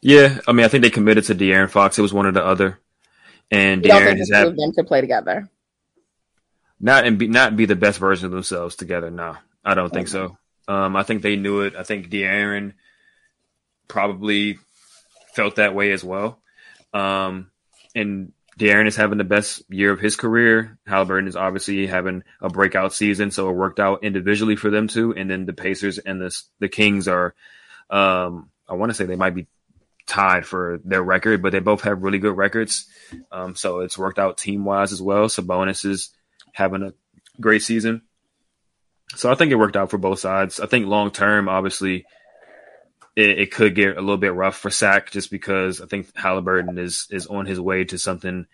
Yeah, 0.00 0.40
I 0.48 0.52
mean, 0.52 0.64
I 0.64 0.68
think 0.68 0.82
they 0.82 0.90
committed 0.90 1.24
to 1.24 1.34
De'Aaron 1.34 1.70
Fox. 1.70 1.98
It 1.98 2.02
was 2.02 2.12
one 2.12 2.26
or 2.26 2.32
the 2.32 2.44
other, 2.44 2.78
and 3.50 3.84
You 3.84 3.90
De'Aaron 3.90 4.18
has 4.18 4.30
had 4.32 4.56
them 4.56 4.72
to 4.72 4.84
play 4.84 5.00
together? 5.00 5.48
not 6.82 7.06
and 7.06 7.16
be 7.16 7.28
not 7.28 7.56
be 7.56 7.64
the 7.64 7.76
best 7.76 7.98
version 8.00 8.26
of 8.26 8.32
themselves 8.32 8.74
together. 8.74 9.10
No, 9.10 9.36
I 9.64 9.74
don't 9.74 9.92
think 9.92 10.08
so. 10.08 10.36
Um, 10.66 10.96
I 10.96 11.04
think 11.04 11.22
they 11.22 11.36
knew 11.36 11.60
it. 11.60 11.76
I 11.76 11.84
think 11.84 12.10
De'Aaron 12.10 12.74
probably 13.88 14.58
felt 15.34 15.56
that 15.56 15.74
way 15.74 15.92
as 15.92 16.02
well. 16.02 16.40
Um, 16.92 17.51
and 17.94 18.32
De'Aaron 18.58 18.86
is 18.86 18.96
having 18.96 19.18
the 19.18 19.24
best 19.24 19.62
year 19.70 19.90
of 19.92 20.00
his 20.00 20.16
career. 20.16 20.78
Halliburton 20.86 21.28
is 21.28 21.36
obviously 21.36 21.86
having 21.86 22.22
a 22.40 22.48
breakout 22.48 22.92
season, 22.92 23.30
so 23.30 23.48
it 23.48 23.54
worked 23.54 23.80
out 23.80 24.04
individually 24.04 24.56
for 24.56 24.70
them 24.70 24.88
too. 24.88 25.14
And 25.14 25.30
then 25.30 25.46
the 25.46 25.52
Pacers 25.52 25.98
and 25.98 26.20
the 26.20 26.36
the 26.58 26.68
Kings 26.68 27.08
are, 27.08 27.34
um, 27.88 28.50
I 28.68 28.74
want 28.74 28.90
to 28.90 28.94
say 28.94 29.04
they 29.04 29.16
might 29.16 29.34
be 29.34 29.46
tied 30.06 30.44
for 30.44 30.80
their 30.84 31.02
record, 31.02 31.42
but 31.42 31.52
they 31.52 31.60
both 31.60 31.82
have 31.82 32.02
really 32.02 32.18
good 32.18 32.36
records. 32.36 32.86
Um, 33.30 33.54
so 33.56 33.80
it's 33.80 33.96
worked 33.96 34.18
out 34.18 34.36
team 34.36 34.64
wise 34.64 34.92
as 34.92 35.00
well. 35.00 35.26
Sabonis 35.28 35.84
is 35.84 36.10
having 36.52 36.82
a 36.82 36.92
great 37.40 37.62
season. 37.62 38.02
So 39.14 39.30
I 39.30 39.34
think 39.34 39.52
it 39.52 39.56
worked 39.56 39.76
out 39.76 39.90
for 39.90 39.98
both 39.98 40.18
sides. 40.18 40.60
I 40.60 40.66
think 40.66 40.86
long 40.86 41.10
term, 41.10 41.48
obviously, 41.48 42.04
it, 43.14 43.38
it 43.38 43.52
could 43.52 43.74
get 43.74 43.96
a 43.96 44.00
little 44.00 44.16
bit 44.16 44.34
rough 44.34 44.56
for 44.56 44.70
Sac 44.70 45.10
just 45.10 45.30
because 45.30 45.80
I 45.80 45.86
think 45.86 46.14
Halliburton 46.16 46.78
is 46.78 47.06
is 47.10 47.26
on 47.26 47.46
his 47.46 47.60
way 47.60 47.84
to 47.84 47.98
something 47.98 48.46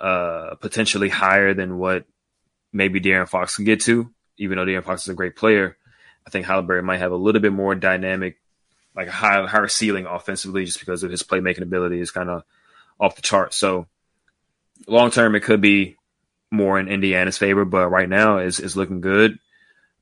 uh, 0.00 0.54
potentially 0.60 1.08
higher 1.08 1.54
than 1.54 1.78
what 1.78 2.04
maybe 2.72 3.00
De'Aaron 3.00 3.28
Fox 3.28 3.56
can 3.56 3.64
get 3.64 3.82
to. 3.82 4.10
Even 4.38 4.56
though 4.56 4.64
De'Aaron 4.64 4.84
Fox 4.84 5.02
is 5.02 5.08
a 5.08 5.14
great 5.14 5.36
player, 5.36 5.76
I 6.26 6.30
think 6.30 6.46
Halliburton 6.46 6.84
might 6.84 6.98
have 6.98 7.12
a 7.12 7.16
little 7.16 7.40
bit 7.40 7.52
more 7.52 7.74
dynamic, 7.74 8.38
like 8.96 9.08
a 9.08 9.12
high, 9.12 9.46
higher 9.46 9.68
ceiling 9.68 10.06
offensively, 10.06 10.64
just 10.64 10.80
because 10.80 11.02
of 11.02 11.10
his 11.10 11.22
playmaking 11.22 11.62
ability 11.62 12.00
is 12.00 12.10
kind 12.10 12.30
of 12.30 12.44
off 12.98 13.16
the 13.16 13.22
chart. 13.22 13.54
So 13.54 13.86
long 14.88 15.10
term, 15.10 15.34
it 15.34 15.40
could 15.40 15.60
be 15.60 15.96
more 16.50 16.80
in 16.80 16.88
Indiana's 16.88 17.38
favor, 17.38 17.64
but 17.64 17.88
right 17.88 18.08
now 18.08 18.38
is 18.38 18.58
is 18.58 18.76
looking 18.76 19.00
good. 19.00 19.38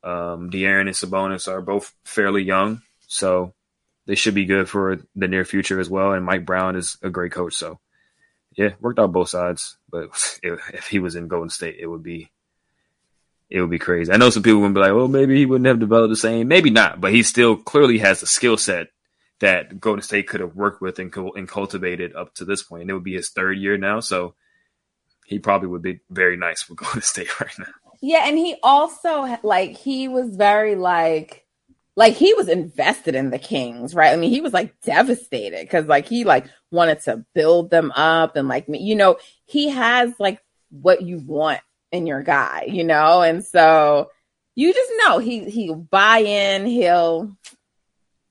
Um, 0.02 0.50
De'Aaron 0.50 0.82
and 0.82 0.90
Sabonis 0.90 1.48
are 1.48 1.60
both 1.60 1.92
fairly 2.04 2.42
young, 2.42 2.80
so 3.06 3.52
they 4.08 4.14
should 4.14 4.34
be 4.34 4.46
good 4.46 4.70
for 4.70 4.98
the 5.14 5.28
near 5.28 5.44
future 5.44 5.78
as 5.78 5.90
well. 5.90 6.12
And 6.12 6.24
Mike 6.24 6.46
Brown 6.46 6.76
is 6.76 6.96
a 7.02 7.10
great 7.10 7.30
coach, 7.30 7.54
so 7.54 7.78
yeah, 8.56 8.70
worked 8.80 8.98
out 8.98 9.12
both 9.12 9.28
sides. 9.28 9.76
But 9.88 10.04
if, 10.42 10.70
if 10.72 10.88
he 10.88 10.98
was 10.98 11.14
in 11.14 11.28
Golden 11.28 11.50
State, 11.50 11.76
it 11.78 11.86
would 11.86 12.02
be 12.02 12.32
it 13.50 13.60
would 13.60 13.70
be 13.70 13.78
crazy. 13.78 14.10
I 14.10 14.16
know 14.16 14.30
some 14.30 14.42
people 14.42 14.60
would 14.62 14.74
be 14.74 14.80
like, 14.80 14.94
"Well, 14.94 15.08
maybe 15.08 15.36
he 15.36 15.46
wouldn't 15.46 15.68
have 15.68 15.78
developed 15.78 16.10
the 16.10 16.16
same." 16.16 16.48
Maybe 16.48 16.70
not, 16.70 17.00
but 17.00 17.12
he 17.12 17.22
still 17.22 17.56
clearly 17.56 17.98
has 17.98 18.20
the 18.20 18.26
skill 18.26 18.56
set 18.56 18.88
that 19.40 19.78
Golden 19.78 20.02
State 20.02 20.26
could 20.26 20.40
have 20.40 20.56
worked 20.56 20.80
with 20.80 20.98
and, 20.98 21.14
and 21.14 21.46
cultivated 21.46 22.16
up 22.16 22.34
to 22.36 22.44
this 22.44 22.62
point. 22.62 22.82
And 22.82 22.90
it 22.90 22.94
would 22.94 23.04
be 23.04 23.14
his 23.14 23.28
third 23.28 23.58
year 23.58 23.76
now, 23.76 24.00
so 24.00 24.34
he 25.26 25.38
probably 25.38 25.68
would 25.68 25.82
be 25.82 26.00
very 26.10 26.36
nice 26.38 26.66
with 26.68 26.78
Golden 26.82 27.02
State 27.02 27.40
right 27.40 27.58
now. 27.58 27.66
Yeah, 28.00 28.26
and 28.26 28.38
he 28.38 28.56
also 28.62 29.38
like 29.42 29.76
he 29.76 30.08
was 30.08 30.34
very 30.34 30.76
like 30.76 31.44
like 31.98 32.14
he 32.14 32.32
was 32.34 32.46
invested 32.48 33.16
in 33.16 33.30
the 33.30 33.40
Kings, 33.40 33.92
right? 33.92 34.12
I 34.12 34.16
mean, 34.16 34.30
he 34.30 34.40
was 34.40 34.52
like 34.52 34.72
devastated 34.82 35.62
because 35.62 35.86
like 35.86 36.06
he 36.06 36.22
like 36.22 36.46
wanted 36.70 37.00
to 37.00 37.24
build 37.34 37.70
them 37.70 37.90
up 37.90 38.36
and 38.36 38.46
like 38.46 38.66
you 38.68 38.94
know 38.94 39.16
he 39.46 39.70
has 39.70 40.12
like 40.20 40.40
what 40.70 41.02
you 41.02 41.18
want 41.18 41.58
in 41.90 42.06
your 42.06 42.22
guy, 42.22 42.66
you 42.68 42.84
know, 42.84 43.22
and 43.22 43.44
so 43.44 44.12
you 44.54 44.72
just 44.72 44.92
know 44.98 45.18
he 45.18 45.50
he'll 45.50 45.74
buy 45.74 46.18
in. 46.18 46.66
He'll 46.66 47.36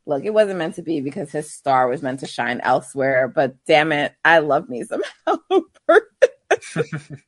look. 0.06 0.24
It 0.24 0.34
wasn't 0.34 0.60
meant 0.60 0.76
to 0.76 0.82
be 0.82 1.02
because 1.02 1.30
his 1.34 1.54
star 1.54 1.90
was 1.90 2.02
meant 2.02 2.22
to 2.22 2.26
shine 2.26 2.62
elsewhere. 2.64 3.28
But 3.28 3.58
damn 3.66 3.92
it, 3.92 4.14
I 4.24 4.40
love 4.40 4.70
me 4.70 4.86
some. 4.86 5.04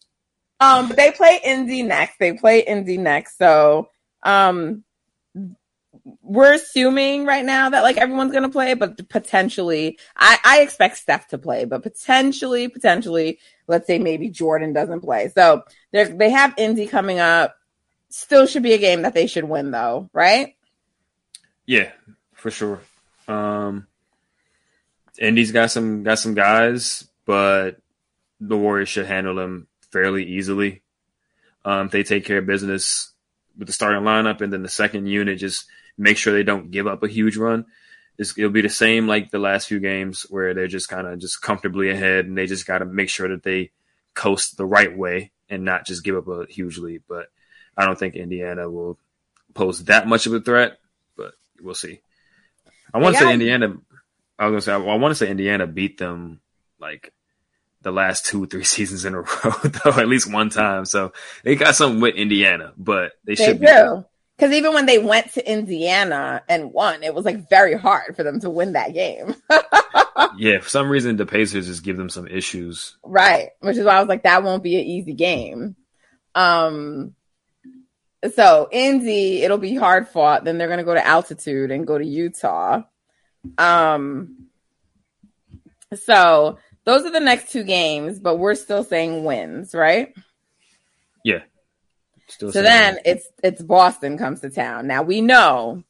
Um, 0.61 0.89
but 0.89 0.97
they 0.97 1.11
play 1.11 1.39
Indy 1.41 1.83
next. 1.83 2.17
They 2.19 2.33
play 2.33 2.59
Indy 2.59 2.97
next. 2.97 3.37
So, 3.37 3.87
um, 4.23 4.83
we're 6.21 6.53
assuming 6.53 7.25
right 7.25 7.43
now 7.43 7.69
that 7.69 7.81
like 7.81 7.97
everyone's 7.97 8.31
gonna 8.31 8.49
play, 8.49 8.73
but 8.73 9.09
potentially, 9.09 9.97
I, 10.15 10.37
I 10.43 10.61
expect 10.61 10.97
Steph 10.97 11.27
to 11.29 11.37
play, 11.37 11.65
but 11.65 11.83
potentially, 11.83 12.67
potentially, 12.67 13.39
let's 13.67 13.87
say 13.87 13.99
maybe 13.99 14.29
Jordan 14.29 14.73
doesn't 14.73 15.01
play. 15.01 15.29
So 15.33 15.63
they 15.91 16.05
they 16.05 16.29
have 16.29 16.53
Indy 16.57 16.87
coming 16.87 17.19
up. 17.19 17.55
Still 18.09 18.47
should 18.47 18.63
be 18.63 18.73
a 18.73 18.79
game 18.79 19.03
that 19.03 19.13
they 19.13 19.27
should 19.27 19.43
win, 19.43 19.71
though, 19.71 20.09
right? 20.13 20.55
Yeah, 21.65 21.91
for 22.33 22.49
sure. 22.49 22.81
Um, 23.27 23.85
Indy's 25.19 25.51
got 25.51 25.71
some 25.71 26.03
got 26.03 26.19
some 26.19 26.33
guys, 26.33 27.07
but 27.25 27.77
the 28.39 28.57
Warriors 28.57 28.89
should 28.89 29.05
handle 29.05 29.35
them 29.35 29.67
fairly 29.91 30.25
easily. 30.25 30.81
Um, 31.65 31.87
if 31.87 31.91
they 31.91 32.03
take 32.03 32.25
care 32.25 32.39
of 32.39 32.45
business 32.45 33.11
with 33.57 33.67
the 33.67 33.73
starting 33.73 34.03
lineup 34.03 34.41
and 34.41 34.51
then 34.51 34.63
the 34.63 34.69
second 34.69 35.07
unit, 35.07 35.39
just 35.39 35.65
make 35.97 36.17
sure 36.17 36.33
they 36.33 36.43
don't 36.43 36.71
give 36.71 36.87
up 36.87 37.03
a 37.03 37.07
huge 37.07 37.37
run. 37.37 37.65
It's, 38.17 38.37
it'll 38.37 38.51
be 38.51 38.61
the 38.61 38.69
same 38.69 39.07
like 39.07 39.31
the 39.31 39.39
last 39.39 39.67
few 39.67 39.79
games 39.79 40.25
where 40.29 40.53
they're 40.53 40.67
just 40.67 40.89
kind 40.89 41.07
of 41.07 41.19
just 41.19 41.41
comfortably 41.41 41.89
ahead 41.89 42.25
and 42.25 42.37
they 42.37 42.47
just 42.47 42.67
got 42.67 42.79
to 42.79 42.85
make 42.85 43.09
sure 43.09 43.29
that 43.29 43.43
they 43.43 43.71
coast 44.13 44.57
the 44.57 44.65
right 44.65 44.95
way 44.95 45.31
and 45.49 45.63
not 45.63 45.85
just 45.85 46.03
give 46.03 46.15
up 46.15 46.27
a 46.27 46.45
huge 46.49 46.77
lead. 46.77 47.03
But 47.07 47.27
I 47.77 47.85
don't 47.85 47.97
think 47.97 48.15
Indiana 48.15 48.69
will 48.69 48.97
pose 49.53 49.85
that 49.85 50.07
much 50.07 50.25
of 50.25 50.33
a 50.33 50.41
threat, 50.41 50.79
but 51.15 51.33
we'll 51.61 51.75
see. 51.75 52.01
I 52.93 52.97
want 52.97 53.15
to 53.15 53.21
say 53.21 53.33
Indiana. 53.33 53.75
I 54.37 54.47
was 54.47 54.65
gonna 54.65 54.79
say 54.79 54.91
I 54.91 54.95
want 54.95 55.11
to 55.11 55.15
say 55.15 55.29
Indiana 55.29 55.67
beat 55.67 55.97
them 55.97 56.39
like 56.79 57.13
the 57.81 57.91
last 57.91 58.25
two 58.25 58.45
three 58.45 58.63
seasons 58.75 59.05
in 59.05 59.13
a 59.13 59.21
row, 59.21 59.53
though 59.63 59.99
at 59.99 60.07
least 60.07 60.31
one 60.31 60.49
time. 60.49 60.85
So 60.85 61.13
they 61.43 61.55
got 61.55 61.75
something 61.75 62.01
with 62.01 62.15
Indiana, 62.15 62.73
but 62.77 63.13
they, 63.23 63.35
They 63.35 63.45
should 63.45 63.61
do. 63.61 64.05
Because 64.37 64.53
even 64.53 64.73
when 64.73 64.85
they 64.85 64.99
went 64.99 65.33
to 65.33 65.51
Indiana 65.51 66.41
and 66.47 66.71
won, 66.71 67.03
it 67.03 67.13
was 67.13 67.25
like 67.25 67.49
very 67.49 67.77
hard 67.77 68.15
for 68.15 68.23
them 68.23 68.39
to 68.39 68.49
win 68.49 68.73
that 68.73 68.93
game. 68.93 69.35
Yeah, 70.37 70.59
for 70.59 70.69
some 70.69 70.89
reason 70.89 71.17
the 71.17 71.25
Pacers 71.25 71.67
just 71.67 71.83
give 71.83 71.97
them 71.97 72.09
some 72.09 72.27
issues. 72.27 72.97
Right. 73.03 73.49
Which 73.59 73.77
is 73.77 73.85
why 73.85 73.95
I 73.95 73.99
was 73.99 74.09
like, 74.09 74.23
that 74.23 74.43
won't 74.43 74.63
be 74.63 74.75
an 74.75 74.85
easy 74.85 75.13
game. 75.13 75.75
Um 76.35 77.13
so 78.35 78.67
Indy, 78.71 79.41
it'll 79.41 79.57
be 79.57 79.75
hard 79.75 80.07
fought. 80.07 80.43
Then 80.43 80.57
they're 80.57 80.67
gonna 80.67 80.83
go 80.83 80.93
to 80.93 81.05
altitude 81.05 81.71
and 81.71 81.87
go 81.87 81.97
to 81.97 82.05
Utah. 82.05 82.83
Um 83.57 84.47
so 85.93 86.57
those 86.89 87.05
are 87.05 87.11
the 87.11 87.19
next 87.19 87.51
two 87.51 87.63
games, 87.63 88.19
but 88.19 88.37
we're 88.37 88.55
still 88.55 88.83
saying 88.83 89.23
wins, 89.23 89.75
right? 89.75 90.11
Yeah. 91.23 91.41
Still 92.27 92.51
So 92.51 92.63
then 92.63 92.97
it's 93.05 93.27
it's 93.43 93.61
Boston 93.61 94.17
comes 94.17 94.41
to 94.41 94.49
town. 94.49 94.87
Now 94.87 95.03
we 95.03 95.21
know 95.21 95.83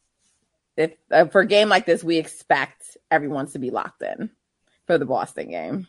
if 0.75 0.91
uh, 1.09 1.25
for 1.25 1.41
a 1.41 1.47
game 1.47 1.69
like 1.69 1.85
this, 1.85 2.03
we 2.03 2.17
expect 2.17 2.97
everyone 3.09 3.47
to 3.51 3.59
be 3.59 3.71
locked 3.71 4.01
in 4.01 4.29
for 4.87 4.97
the 4.97 5.05
Boston 5.05 5.51
game. 5.51 5.87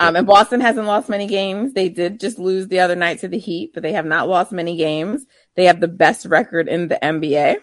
Um, 0.00 0.16
and 0.16 0.26
Boston 0.26 0.60
hasn't 0.60 0.86
lost 0.86 1.08
many 1.08 1.26
games. 1.26 1.74
They 1.74 1.88
did 1.88 2.20
just 2.20 2.38
lose 2.38 2.68
the 2.68 2.80
other 2.80 2.94
night 2.94 3.18
to 3.20 3.28
the 3.28 3.38
Heat, 3.38 3.72
but 3.74 3.82
they 3.82 3.92
have 3.92 4.06
not 4.06 4.28
lost 4.28 4.52
many 4.52 4.76
games. 4.76 5.26
They 5.56 5.64
have 5.64 5.80
the 5.80 5.88
best 5.88 6.24
record 6.24 6.68
in 6.68 6.88
the 6.88 6.98
NBA. 7.02 7.56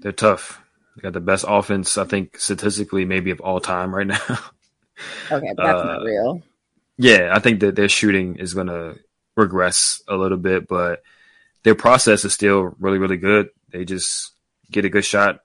they're 0.00 0.12
tough. 0.12 0.61
They 0.96 1.02
got 1.02 1.12
the 1.14 1.20
best 1.20 1.44
offense, 1.48 1.96
I 1.98 2.04
think, 2.04 2.38
statistically, 2.38 3.04
maybe 3.04 3.30
of 3.30 3.40
all 3.40 3.60
time 3.60 3.94
right 3.94 4.06
now. 4.06 4.18
Okay, 5.32 5.52
that's 5.56 5.80
Uh, 5.82 5.84
not 5.84 6.04
real. 6.04 6.42
yeah, 6.96 7.30
I 7.34 7.40
think 7.40 7.60
that 7.60 7.74
their 7.74 7.88
shooting 7.88 8.36
is 8.36 8.54
going 8.54 8.68
to 8.68 8.98
regress 9.36 10.00
a 10.06 10.14
little 10.14 10.38
bit, 10.38 10.68
but 10.68 11.02
their 11.64 11.74
process 11.74 12.24
is 12.24 12.34
still 12.34 12.76
really, 12.78 12.98
really 12.98 13.16
good. 13.16 13.48
They 13.70 13.84
just 13.84 14.30
get 14.70 14.84
a 14.84 14.90
good 14.90 15.04
shot 15.04 15.40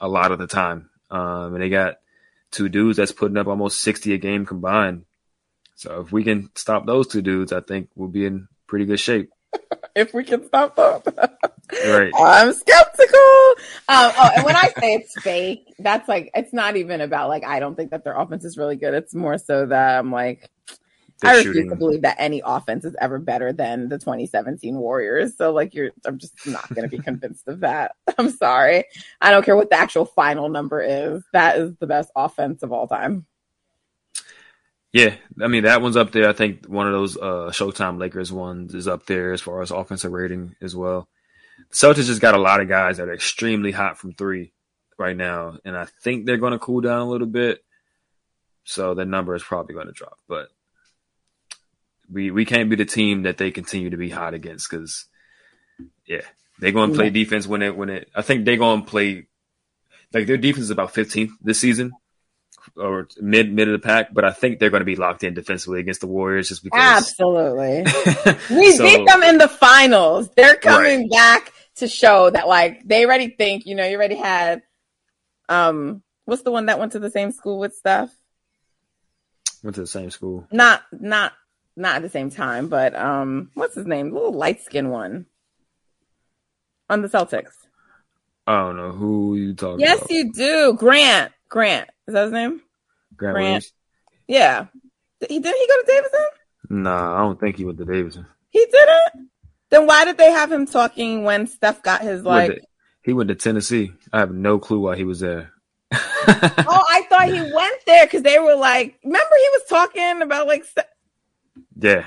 a 0.00 0.08
lot 0.08 0.32
of 0.32 0.38
the 0.38 0.46
time. 0.48 0.88
Um, 1.10 1.54
and 1.54 1.62
they 1.62 1.68
got 1.68 1.98
two 2.50 2.68
dudes 2.68 2.96
that's 2.96 3.12
putting 3.12 3.36
up 3.36 3.46
almost 3.46 3.82
60 3.82 4.14
a 4.14 4.18
game 4.18 4.46
combined. 4.46 5.04
So 5.76 6.00
if 6.00 6.10
we 6.10 6.24
can 6.24 6.50
stop 6.56 6.84
those 6.86 7.06
two 7.06 7.22
dudes, 7.22 7.52
I 7.52 7.60
think 7.60 7.90
we'll 7.94 8.08
be 8.08 8.24
in 8.26 8.48
pretty 8.66 8.86
good 8.86 8.98
shape. 9.00 9.30
if 9.94 10.14
we 10.14 10.24
can 10.24 10.46
stop 10.46 10.76
them. 10.76 11.02
Right. 11.86 12.12
I'm 12.18 12.52
skeptical. 12.52 13.18
Um, 13.88 14.12
oh, 14.16 14.30
and 14.36 14.44
when 14.44 14.56
I 14.56 14.68
say 14.78 14.94
it's 14.94 15.14
fake, 15.22 15.72
that's 15.78 16.08
like 16.08 16.30
it's 16.34 16.52
not 16.52 16.76
even 16.76 17.00
about 17.00 17.28
like 17.28 17.44
I 17.44 17.60
don't 17.60 17.74
think 17.76 17.90
that 17.90 18.04
their 18.04 18.14
offense 18.16 18.44
is 18.44 18.56
really 18.58 18.76
good. 18.76 18.94
It's 18.94 19.14
more 19.14 19.38
so 19.38 19.66
that 19.66 19.98
I'm 19.98 20.10
like 20.12 20.50
They're 21.20 21.30
I 21.30 21.36
refuse 21.36 21.54
shooting. 21.56 21.70
to 21.70 21.76
believe 21.76 22.02
that 22.02 22.16
any 22.18 22.42
offense 22.44 22.84
is 22.84 22.96
ever 23.00 23.18
better 23.18 23.52
than 23.52 23.88
the 23.88 23.98
2017 23.98 24.76
Warriors. 24.76 25.36
So 25.36 25.52
like 25.52 25.74
you're 25.74 25.92
I'm 26.04 26.18
just 26.18 26.34
not 26.46 26.72
going 26.74 26.88
to 26.88 26.94
be 26.96 27.02
convinced 27.02 27.48
of 27.48 27.60
that. 27.60 27.92
I'm 28.18 28.30
sorry. 28.30 28.84
I 29.20 29.30
don't 29.30 29.44
care 29.44 29.56
what 29.56 29.70
the 29.70 29.76
actual 29.78 30.04
final 30.06 30.48
number 30.48 30.80
is. 30.82 31.22
That 31.32 31.58
is 31.58 31.74
the 31.76 31.86
best 31.86 32.10
offense 32.16 32.62
of 32.62 32.72
all 32.72 32.86
time. 32.88 33.26
Yeah, 34.92 35.14
I 35.40 35.48
mean 35.48 35.64
that 35.64 35.80
one's 35.80 35.96
up 35.96 36.12
there. 36.12 36.28
I 36.28 36.34
think 36.34 36.66
one 36.66 36.86
of 36.86 36.92
those 36.92 37.16
uh, 37.16 37.50
Showtime 37.50 37.98
Lakers 37.98 38.30
ones 38.30 38.74
is 38.74 38.86
up 38.86 39.06
there 39.06 39.32
as 39.32 39.40
far 39.40 39.62
as 39.62 39.70
offensive 39.70 40.12
rating 40.12 40.54
as 40.60 40.76
well. 40.76 41.08
The 41.70 41.76
Celtics 41.76 42.06
just 42.06 42.20
got 42.20 42.34
a 42.34 42.40
lot 42.40 42.60
of 42.60 42.68
guys 42.68 42.98
that 42.98 43.08
are 43.08 43.14
extremely 43.14 43.70
hot 43.70 43.96
from 43.96 44.12
three 44.12 44.52
right 44.98 45.16
now, 45.16 45.56
and 45.64 45.76
I 45.76 45.86
think 46.02 46.26
they're 46.26 46.36
going 46.36 46.52
to 46.52 46.58
cool 46.58 46.82
down 46.82 47.00
a 47.00 47.08
little 47.08 47.26
bit. 47.26 47.64
So 48.64 48.94
the 48.94 49.06
number 49.06 49.34
is 49.34 49.42
probably 49.42 49.74
going 49.74 49.86
to 49.86 49.92
drop, 49.92 50.18
but 50.28 50.48
we 52.10 52.30
we 52.30 52.44
can't 52.44 52.68
be 52.68 52.76
the 52.76 52.84
team 52.84 53.22
that 53.22 53.38
they 53.38 53.50
continue 53.50 53.90
to 53.90 53.96
be 53.96 54.10
hot 54.10 54.34
against 54.34 54.70
because 54.70 55.06
yeah, 56.06 56.20
they're 56.58 56.70
going 56.70 56.90
to 56.90 56.96
play 56.96 57.08
defense 57.08 57.46
when 57.46 57.62
it 57.62 57.74
when 57.74 57.88
it. 57.88 58.10
I 58.14 58.20
think 58.20 58.44
they're 58.44 58.58
going 58.58 58.82
to 58.82 58.90
play 58.90 59.26
like 60.12 60.26
their 60.26 60.36
defense 60.36 60.64
is 60.64 60.70
about 60.70 60.92
15th 60.92 61.30
this 61.40 61.58
season 61.58 61.92
or 62.76 63.08
mid 63.20 63.52
mid 63.52 63.68
of 63.68 63.72
the 63.72 63.86
pack, 63.86 64.12
but 64.14 64.24
I 64.24 64.30
think 64.32 64.58
they're 64.58 64.70
going 64.70 64.80
to 64.80 64.84
be 64.86 64.96
locked 64.96 65.24
in 65.24 65.34
defensively 65.34 65.80
against 65.80 66.00
the 66.00 66.06
Warriors 66.06 66.48
just 66.48 66.62
because. 66.64 66.80
Absolutely. 66.80 67.84
We 68.56 68.72
So- 68.72 68.84
beat 68.84 69.06
them 69.06 69.22
in 69.22 69.38
the 69.38 69.48
finals. 69.48 70.28
They're 70.36 70.56
coming 70.56 71.08
back 71.08 71.52
to 71.76 71.88
show 71.88 72.30
that 72.30 72.46
like 72.48 72.86
they 72.86 73.04
already 73.04 73.28
think, 73.28 73.66
you 73.66 73.74
know, 73.74 73.84
you 73.86 73.96
already 73.96 74.16
had 74.16 74.62
um 75.48 76.02
what's 76.24 76.42
the 76.42 76.50
one 76.52 76.66
that 76.66 76.78
went 76.78 76.92
to 76.92 76.98
the 76.98 77.10
same 77.10 77.32
school 77.32 77.58
with 77.58 77.74
Steph? 77.74 78.10
Went 79.62 79.74
to 79.76 79.80
the 79.82 79.86
same 79.86 80.10
school. 80.10 80.46
Not 80.52 80.82
not 80.92 81.32
not 81.76 81.96
at 81.96 82.02
the 82.02 82.08
same 82.10 82.30
time, 82.30 82.68
but 82.68 82.94
um 82.94 83.50
what's 83.54 83.74
his 83.74 83.86
name? 83.86 84.10
The 84.10 84.14
little 84.16 84.32
light 84.34 84.62
skinned 84.62 84.90
one. 84.90 85.26
On 86.90 87.00
the 87.00 87.08
Celtics. 87.08 87.52
I 88.46 88.58
don't 88.58 88.76
know 88.76 88.90
who 88.92 89.36
you 89.36 89.54
talking 89.54 89.80
Yes, 89.80 89.98
about. 89.98 90.10
you 90.10 90.32
do. 90.32 90.74
Grant. 90.74 91.32
Grant. 91.52 91.90
Is 92.08 92.14
that 92.14 92.22
his 92.24 92.32
name? 92.32 92.62
Grant 93.14 93.34
Grant. 93.36 93.64
Yeah. 94.26 94.66
Did 95.20 95.30
he 95.30 95.38
didn't 95.38 95.60
he 95.60 95.66
go 95.68 95.80
to 95.82 95.86
Davidson? 95.86 96.26
Nah, 96.70 97.14
I 97.14 97.18
don't 97.18 97.38
think 97.38 97.56
he 97.58 97.66
went 97.66 97.76
to 97.76 97.84
Davidson. 97.84 98.24
He 98.48 98.64
didn't? 98.64 99.28
Then 99.68 99.86
why 99.86 100.06
did 100.06 100.16
they 100.16 100.30
have 100.30 100.50
him 100.50 100.64
talking 100.66 101.24
when 101.24 101.46
Steph 101.46 101.82
got 101.82 102.00
his 102.00 102.22
He 102.22 102.26
went 102.26 102.48
like 102.48 102.58
to- 102.60 102.66
he 103.04 103.12
went 103.12 103.28
to 103.28 103.34
Tennessee. 103.34 103.92
I 104.12 104.20
have 104.20 104.32
no 104.32 104.58
clue 104.58 104.80
why 104.80 104.96
he 104.96 105.04
was 105.04 105.20
there. 105.20 105.52
Oh, 106.24 106.84
I 106.88 107.02
thought 107.08 107.26
he 107.26 107.42
went 107.54 107.80
there 107.84 108.06
because 108.06 108.22
they 108.22 108.38
were 108.38 108.54
like, 108.54 108.98
remember 109.04 109.34
he 109.36 109.48
was 109.58 109.62
talking 109.68 110.22
about 110.22 110.46
like, 110.46 110.64
yeah, 111.76 112.06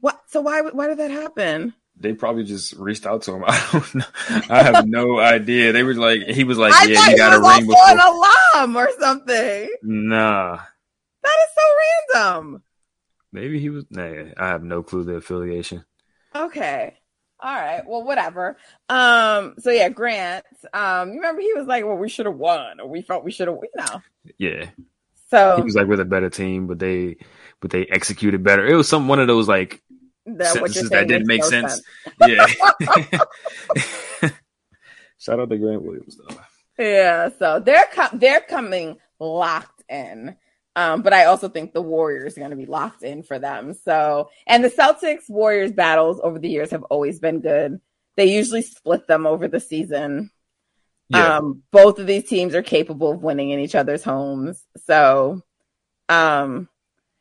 what? 0.00 0.20
So 0.28 0.40
why 0.42 0.60
why 0.60 0.86
did 0.86 0.98
that 0.98 1.10
happen? 1.10 1.74
They 2.04 2.12
probably 2.12 2.44
just 2.44 2.74
reached 2.74 3.06
out 3.06 3.22
to 3.22 3.32
him. 3.34 3.44
I 3.46 3.68
don't 3.72 3.94
know. 3.96 4.04
I 4.50 4.62
have 4.62 4.86
no 4.86 5.18
idea. 5.18 5.72
They 5.72 5.82
were 5.82 5.94
like, 5.94 6.22
he 6.22 6.44
was 6.44 6.58
like, 6.58 6.72
I 6.72 6.84
yeah, 6.84 7.10
you 7.10 7.16
got 7.16 7.34
a 7.36 7.40
ring 7.40 7.68
also 7.68 7.92
an 7.92 7.98
alum 8.00 8.76
or 8.76 8.88
something. 9.00 9.70
Nah, 9.82 10.56
That 11.22 11.36
is 11.42 11.50
so 11.56 12.20
random. 12.20 12.62
maybe 13.32 13.58
he 13.58 13.70
was. 13.70 13.84
Nah, 13.90 14.24
I 14.36 14.48
have 14.48 14.62
no 14.62 14.82
clue 14.82 15.04
the 15.04 15.14
affiliation. 15.16 15.84
Okay. 16.34 16.94
All 17.40 17.54
right. 17.54 17.82
Well, 17.86 18.04
whatever. 18.04 18.56
Um. 18.88 19.54
So 19.58 19.70
yeah, 19.70 19.88
Grant. 19.88 20.44
Um. 20.72 21.08
You 21.10 21.16
remember 21.16 21.40
he 21.42 21.52
was 21.54 21.66
like, 21.66 21.84
"Well, 21.84 21.96
we 21.96 22.08
should 22.08 22.26
have 22.26 22.36
won, 22.36 22.80
or 22.80 22.88
we 22.88 23.02
felt 23.02 23.24
we 23.24 23.32
should 23.32 23.48
have." 23.48 23.58
You 23.62 23.70
know. 23.76 24.02
Yeah, 24.38 24.70
So 25.30 25.56
he 25.56 25.62
was 25.62 25.74
like 25.74 25.86
with 25.86 26.00
a 26.00 26.04
better 26.04 26.30
team, 26.30 26.66
but 26.66 26.78
they 26.78 27.16
but 27.60 27.70
they 27.70 27.84
executed 27.86 28.42
better. 28.42 28.66
It 28.66 28.74
was 28.76 28.88
some 28.88 29.08
one 29.08 29.20
of 29.20 29.26
those 29.26 29.48
like 29.48 29.82
that 30.26 30.60
what 30.60 30.74
you're 30.74 30.84
sentences 30.84 30.90
that 30.90 31.08
didn't 31.08 31.26
make 31.26 31.40
makes 31.40 31.50
no 31.50 31.68
sense. 31.68 31.82
Yeah. 34.20 34.30
Shout 35.18 35.40
out 35.40 35.50
to 35.50 35.58
Grant 35.58 35.82
Williams 35.82 36.16
though. 36.16 36.36
Yeah, 36.78 37.28
so 37.38 37.60
they're 37.60 37.86
com- 37.92 38.18
they're 38.18 38.40
coming 38.40 38.98
locked 39.20 39.82
in. 39.88 40.36
Um, 40.76 41.02
but 41.02 41.12
I 41.12 41.26
also 41.26 41.48
think 41.48 41.72
the 41.72 41.80
Warriors 41.82 42.36
are 42.36 42.40
going 42.40 42.50
to 42.50 42.56
be 42.56 42.66
locked 42.66 43.04
in 43.04 43.22
for 43.22 43.38
them. 43.38 43.74
So, 43.74 44.30
and 44.46 44.64
the 44.64 44.70
Celtics 44.70 45.28
Warriors 45.30 45.70
battles 45.70 46.20
over 46.22 46.38
the 46.38 46.48
years 46.48 46.72
have 46.72 46.82
always 46.84 47.20
been 47.20 47.40
good. 47.40 47.80
They 48.16 48.26
usually 48.26 48.62
split 48.62 49.06
them 49.06 49.24
over 49.24 49.46
the 49.46 49.60
season. 49.60 50.30
Yeah, 51.10 51.36
Um, 51.36 51.62
both 51.70 52.00
of 52.00 52.08
these 52.08 52.24
teams 52.28 52.56
are 52.56 52.62
capable 52.62 53.12
of 53.12 53.22
winning 53.22 53.50
in 53.50 53.60
each 53.60 53.76
other's 53.76 54.02
homes. 54.02 54.64
So, 54.86 55.42
um, 56.08 56.68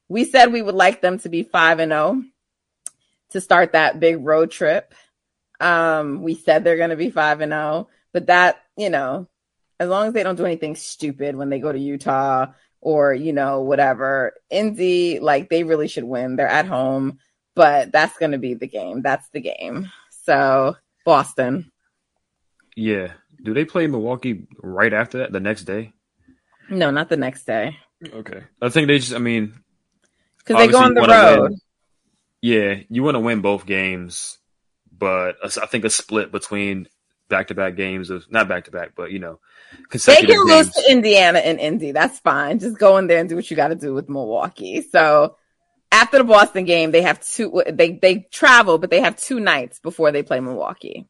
we 0.10 0.26
said 0.26 0.52
we 0.52 0.62
would 0.64 0.74
like 0.76 1.02
them 1.02 1.20
to 1.20 1.30
be 1.30 1.44
5 1.44 1.80
and 1.80 1.92
0 1.92 2.24
to 3.34 3.42
start 3.42 3.74
that 3.74 4.00
big 4.00 4.24
road 4.26 4.50
trip. 4.52 4.94
Um, 5.60 6.24
we 6.24 6.36
said 6.36 6.64
they're 6.64 6.78
going 6.78 6.90
to 6.90 6.96
be 6.96 7.10
5 7.12 7.42
and 7.42 7.52
0, 7.52 7.90
but 8.12 8.28
that, 8.28 8.62
you 8.78 8.90
know, 8.90 9.28
as 9.80 9.90
long 9.90 10.08
as 10.08 10.14
they 10.14 10.24
don't 10.24 10.36
do 10.36 10.46
anything 10.46 10.76
stupid 10.76 11.36
when 11.36 11.50
they 11.50 11.60
go 11.60 11.72
to 11.72 11.80
Utah 11.80 12.48
or, 12.82 13.14
you 13.14 13.34
know, 13.34 13.62
whatever, 13.62 14.34
Indy, 14.50 15.20
like 15.20 15.50
they 15.50 15.64
really 15.64 15.88
should 15.88 16.04
win. 16.04 16.36
They're 16.36 16.48
at 16.48 16.66
home, 16.66 17.20
but 17.56 17.92
that's 17.92 18.18
going 18.18 18.32
to 18.34 18.38
be 18.40 18.56
the 18.56 18.68
game. 18.68 19.02
That's 19.02 19.28
the 19.30 19.42
game. 19.42 19.90
So, 20.26 20.76
Boston. 21.06 21.72
yeah. 22.76 23.14
Do 23.44 23.54
they 23.54 23.66
play 23.66 23.88
Milwaukee 23.88 24.48
right 24.62 24.94
after 24.94 25.18
that? 25.18 25.34
The 25.34 25.42
next 25.42 25.64
day? 25.64 25.92
No, 26.70 26.92
not 26.92 27.10
the 27.10 27.18
next 27.18 27.44
day. 27.46 27.78
Okay. 28.06 28.42
I 28.62 28.70
think 28.70 28.88
they 28.88 29.00
just. 29.00 29.14
I 29.14 29.18
mean, 29.18 29.54
Because 30.38 30.66
they 30.66 30.72
go 30.72 30.80
on 30.82 30.94
the 30.94 31.02
road. 31.02 31.42
win. 31.42 31.60
Yeah, 32.44 32.82
you 32.90 33.04
want 33.04 33.16
to 33.16 33.22
win 33.22 33.40
both 33.40 33.66
games, 33.66 34.38
but 34.92 35.38
I 35.42 35.66
think 35.66 35.86
a 35.86 35.90
split 35.90 36.30
between 36.30 36.90
back-to-back 37.30 37.78
games 37.78 38.10
of 38.10 38.30
not 38.30 38.50
back-to-back, 38.50 38.92
but 38.98 39.14
you 39.14 39.20
know, 39.20 39.40
They 39.72 39.84
consecutive 39.90 40.36
can 40.36 40.48
lose 40.48 40.70
to 40.72 40.92
Indiana 40.92 41.40
and 41.40 41.58
Indy. 41.58 41.94
That's 41.94 42.20
fine. 42.20 42.60
Just 42.60 42.78
go 42.78 42.98
in 42.98 43.08
there 43.08 43.20
and 43.20 43.30
do 43.30 43.38
what 43.38 43.50
you 43.50 43.56
got 43.56 43.70
to 43.70 43.76
do 43.76 43.94
with 43.94 44.10
Milwaukee. 44.10 44.82
So 44.82 45.38
after 45.90 46.18
the 46.18 46.26
Boston 46.26 46.66
game, 46.66 46.92
they 46.92 47.02
have 47.04 47.26
two. 47.26 47.64
They 47.72 47.94
they 47.94 48.28
travel, 48.30 48.78
but 48.78 48.90
they 48.90 49.00
have 49.00 49.16
two 49.16 49.40
nights 49.40 49.80
before 49.80 50.12
they 50.12 50.22
play 50.22 50.42
Milwaukee. 50.42 51.08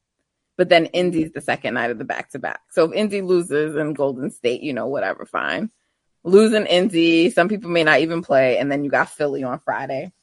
But 0.55 0.69
then 0.69 0.85
Indy's 0.85 1.31
the 1.31 1.41
second 1.41 1.73
night 1.73 1.89
of 1.89 1.97
the 1.97 2.05
back 2.05 2.29
to 2.33 2.39
back. 2.39 2.59
So 2.69 2.83
if 2.83 2.93
Indy 2.93 3.23
loses 3.23 3.75
and 3.75 3.95
Golden 3.95 4.29
State, 4.29 4.61
you 4.61 4.73
know, 4.73 4.85
whatever, 4.85 5.25
fine. 5.25 5.71
Losing 6.23 6.67
Indy, 6.67 7.31
some 7.31 7.49
people 7.49 7.71
may 7.71 7.83
not 7.83 8.01
even 8.01 8.21
play, 8.21 8.59
and 8.59 8.71
then 8.71 8.83
you 8.83 8.91
got 8.91 9.09
Philly 9.09 9.41
on 9.43 9.59
Friday, 9.61 10.13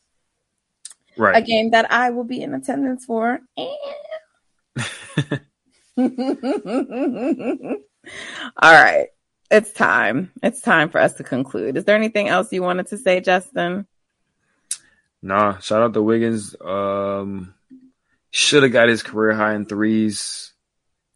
a 1.28 1.42
game 1.42 1.70
that 1.70 1.90
I 1.92 2.11
will 2.11 2.24
be 2.24 2.42
in 2.42 2.54
attendance 2.54 3.04
for. 3.04 3.40
All 3.56 3.66
right. 8.62 9.09
It's 9.50 9.72
time. 9.72 10.30
It's 10.42 10.61
time 10.61 10.90
for 10.90 11.00
us 11.00 11.14
to 11.14 11.24
conclude. 11.24 11.76
Is 11.76 11.85
there 11.85 11.96
anything 11.96 12.28
else 12.28 12.52
you 12.52 12.62
wanted 12.62 12.87
to 12.88 12.98
say, 12.98 13.20
Justin? 13.20 13.87
Nah, 15.22 15.59
shout 15.59 15.83
out 15.83 15.94
to 15.94 16.02
Wiggins. 16.02 16.54
Um, 16.61 17.54
should 18.30 18.62
have 18.62 18.72
got 18.72 18.88
his 18.88 19.02
career 19.02 19.35
high 19.35 19.54
in 19.54 19.66
threes. 19.66 20.52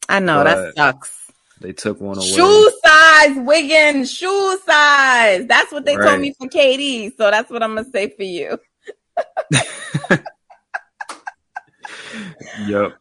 I 0.09 0.19
know 0.21 0.45
that 0.45 0.75
sucks. 0.77 1.25
They 1.61 1.73
took 1.73 2.01
one 2.01 2.19
away. 2.19 2.27
Shoe 2.27 2.73
size, 2.85 3.37
Wiggins, 3.37 4.13
shoe 4.13 4.59
size. 4.67 5.47
That's 5.47 5.73
what 5.73 5.85
they 5.85 5.97
told 5.97 6.21
me 6.21 6.35
for 6.39 6.49
KD. 6.49 7.17
So 7.17 7.31
that's 7.31 7.51
what 7.51 7.63
I'm 7.63 7.75
going 7.75 7.85
to 7.85 7.91
say 7.91 8.11
for 8.11 8.25
you. 8.25 8.59
Yep. 12.67 12.97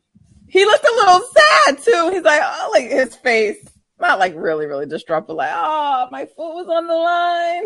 He 0.48 0.66
looked 0.66 0.86
a 0.86 0.96
little 0.96 1.22
sad 1.22 1.78
too. 1.84 2.10
He's 2.12 2.24
like, 2.24 2.42
oh, 2.44 2.70
like 2.72 2.90
his 2.90 3.16
face. 3.16 3.64
Not 4.00 4.20
like 4.20 4.34
really, 4.36 4.66
really 4.66 4.86
distraught, 4.86 5.28
but 5.28 5.36
like, 5.36 5.52
oh, 5.54 6.08
my 6.12 6.26
foot 6.26 6.56
was 6.56 6.68
on 6.68 6.88
the 6.88 6.96
line. 6.96 7.66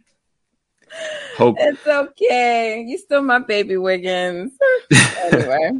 Hope. 1.36 1.56
It's 1.58 1.86
okay. 1.86 2.82
You 2.86 2.96
still 2.98 3.22
my 3.22 3.38
baby 3.40 3.76
Wiggins. 3.76 4.52
anyway. 5.20 5.70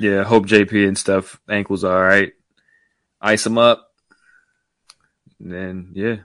Yeah, 0.00 0.24
hope 0.24 0.46
JP 0.46 0.88
and 0.88 0.98
Steph 0.98 1.40
ankles 1.48 1.84
all 1.84 2.00
right. 2.00 2.32
Ice 3.20 3.44
them 3.44 3.58
up. 3.58 3.90
And 5.40 5.52
then 5.52 5.90
yeah, 5.94 6.16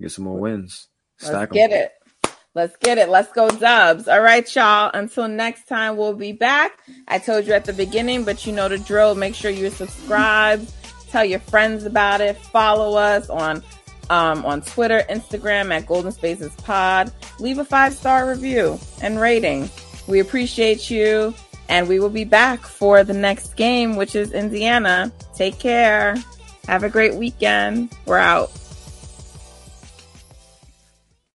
get 0.00 0.12
some 0.12 0.24
more 0.24 0.38
wins. 0.38 0.88
Let's 1.20 1.30
Stack 1.30 1.48
'em. 1.50 1.54
get 1.54 1.72
it. 1.72 1.92
Let's 2.54 2.76
get 2.78 2.98
it. 2.98 3.08
Let's 3.08 3.32
go 3.32 3.48
dubs. 3.48 4.08
All 4.08 4.20
right, 4.20 4.54
y'all. 4.56 4.90
Until 4.92 5.28
next 5.28 5.68
time, 5.68 5.96
we'll 5.96 6.14
be 6.14 6.32
back. 6.32 6.80
I 7.06 7.18
told 7.18 7.46
you 7.46 7.52
at 7.52 7.64
the 7.64 7.72
beginning, 7.72 8.24
but 8.24 8.44
you 8.44 8.52
know 8.52 8.68
the 8.68 8.78
drill. 8.78 9.14
Make 9.14 9.36
sure 9.36 9.52
you're 9.52 9.70
subscribed. 9.70 10.72
Tell 11.10 11.24
your 11.24 11.38
friends 11.38 11.84
about 11.84 12.20
it. 12.20 12.36
Follow 12.36 12.96
us 12.98 13.30
on 13.30 13.62
um, 14.10 14.44
on 14.44 14.62
Twitter, 14.62 15.04
Instagram 15.08 15.70
at 15.70 15.86
Golden 15.86 16.10
Spaces 16.10 16.52
Pod. 16.56 17.12
Leave 17.38 17.58
a 17.58 17.64
five 17.64 17.94
star 17.94 18.28
review 18.28 18.80
and 19.00 19.20
rating. 19.20 19.70
We 20.08 20.18
appreciate 20.18 20.90
you, 20.90 21.32
and 21.68 21.88
we 21.88 22.00
will 22.00 22.10
be 22.10 22.24
back 22.24 22.60
for 22.62 23.04
the 23.04 23.14
next 23.14 23.54
game, 23.54 23.94
which 23.94 24.16
is 24.16 24.32
Indiana. 24.32 25.12
Take 25.36 25.60
care. 25.60 26.16
Have 26.66 26.82
a 26.82 26.88
great 26.88 27.14
weekend. 27.14 27.96
We're 28.06 28.18
out. 28.18 28.50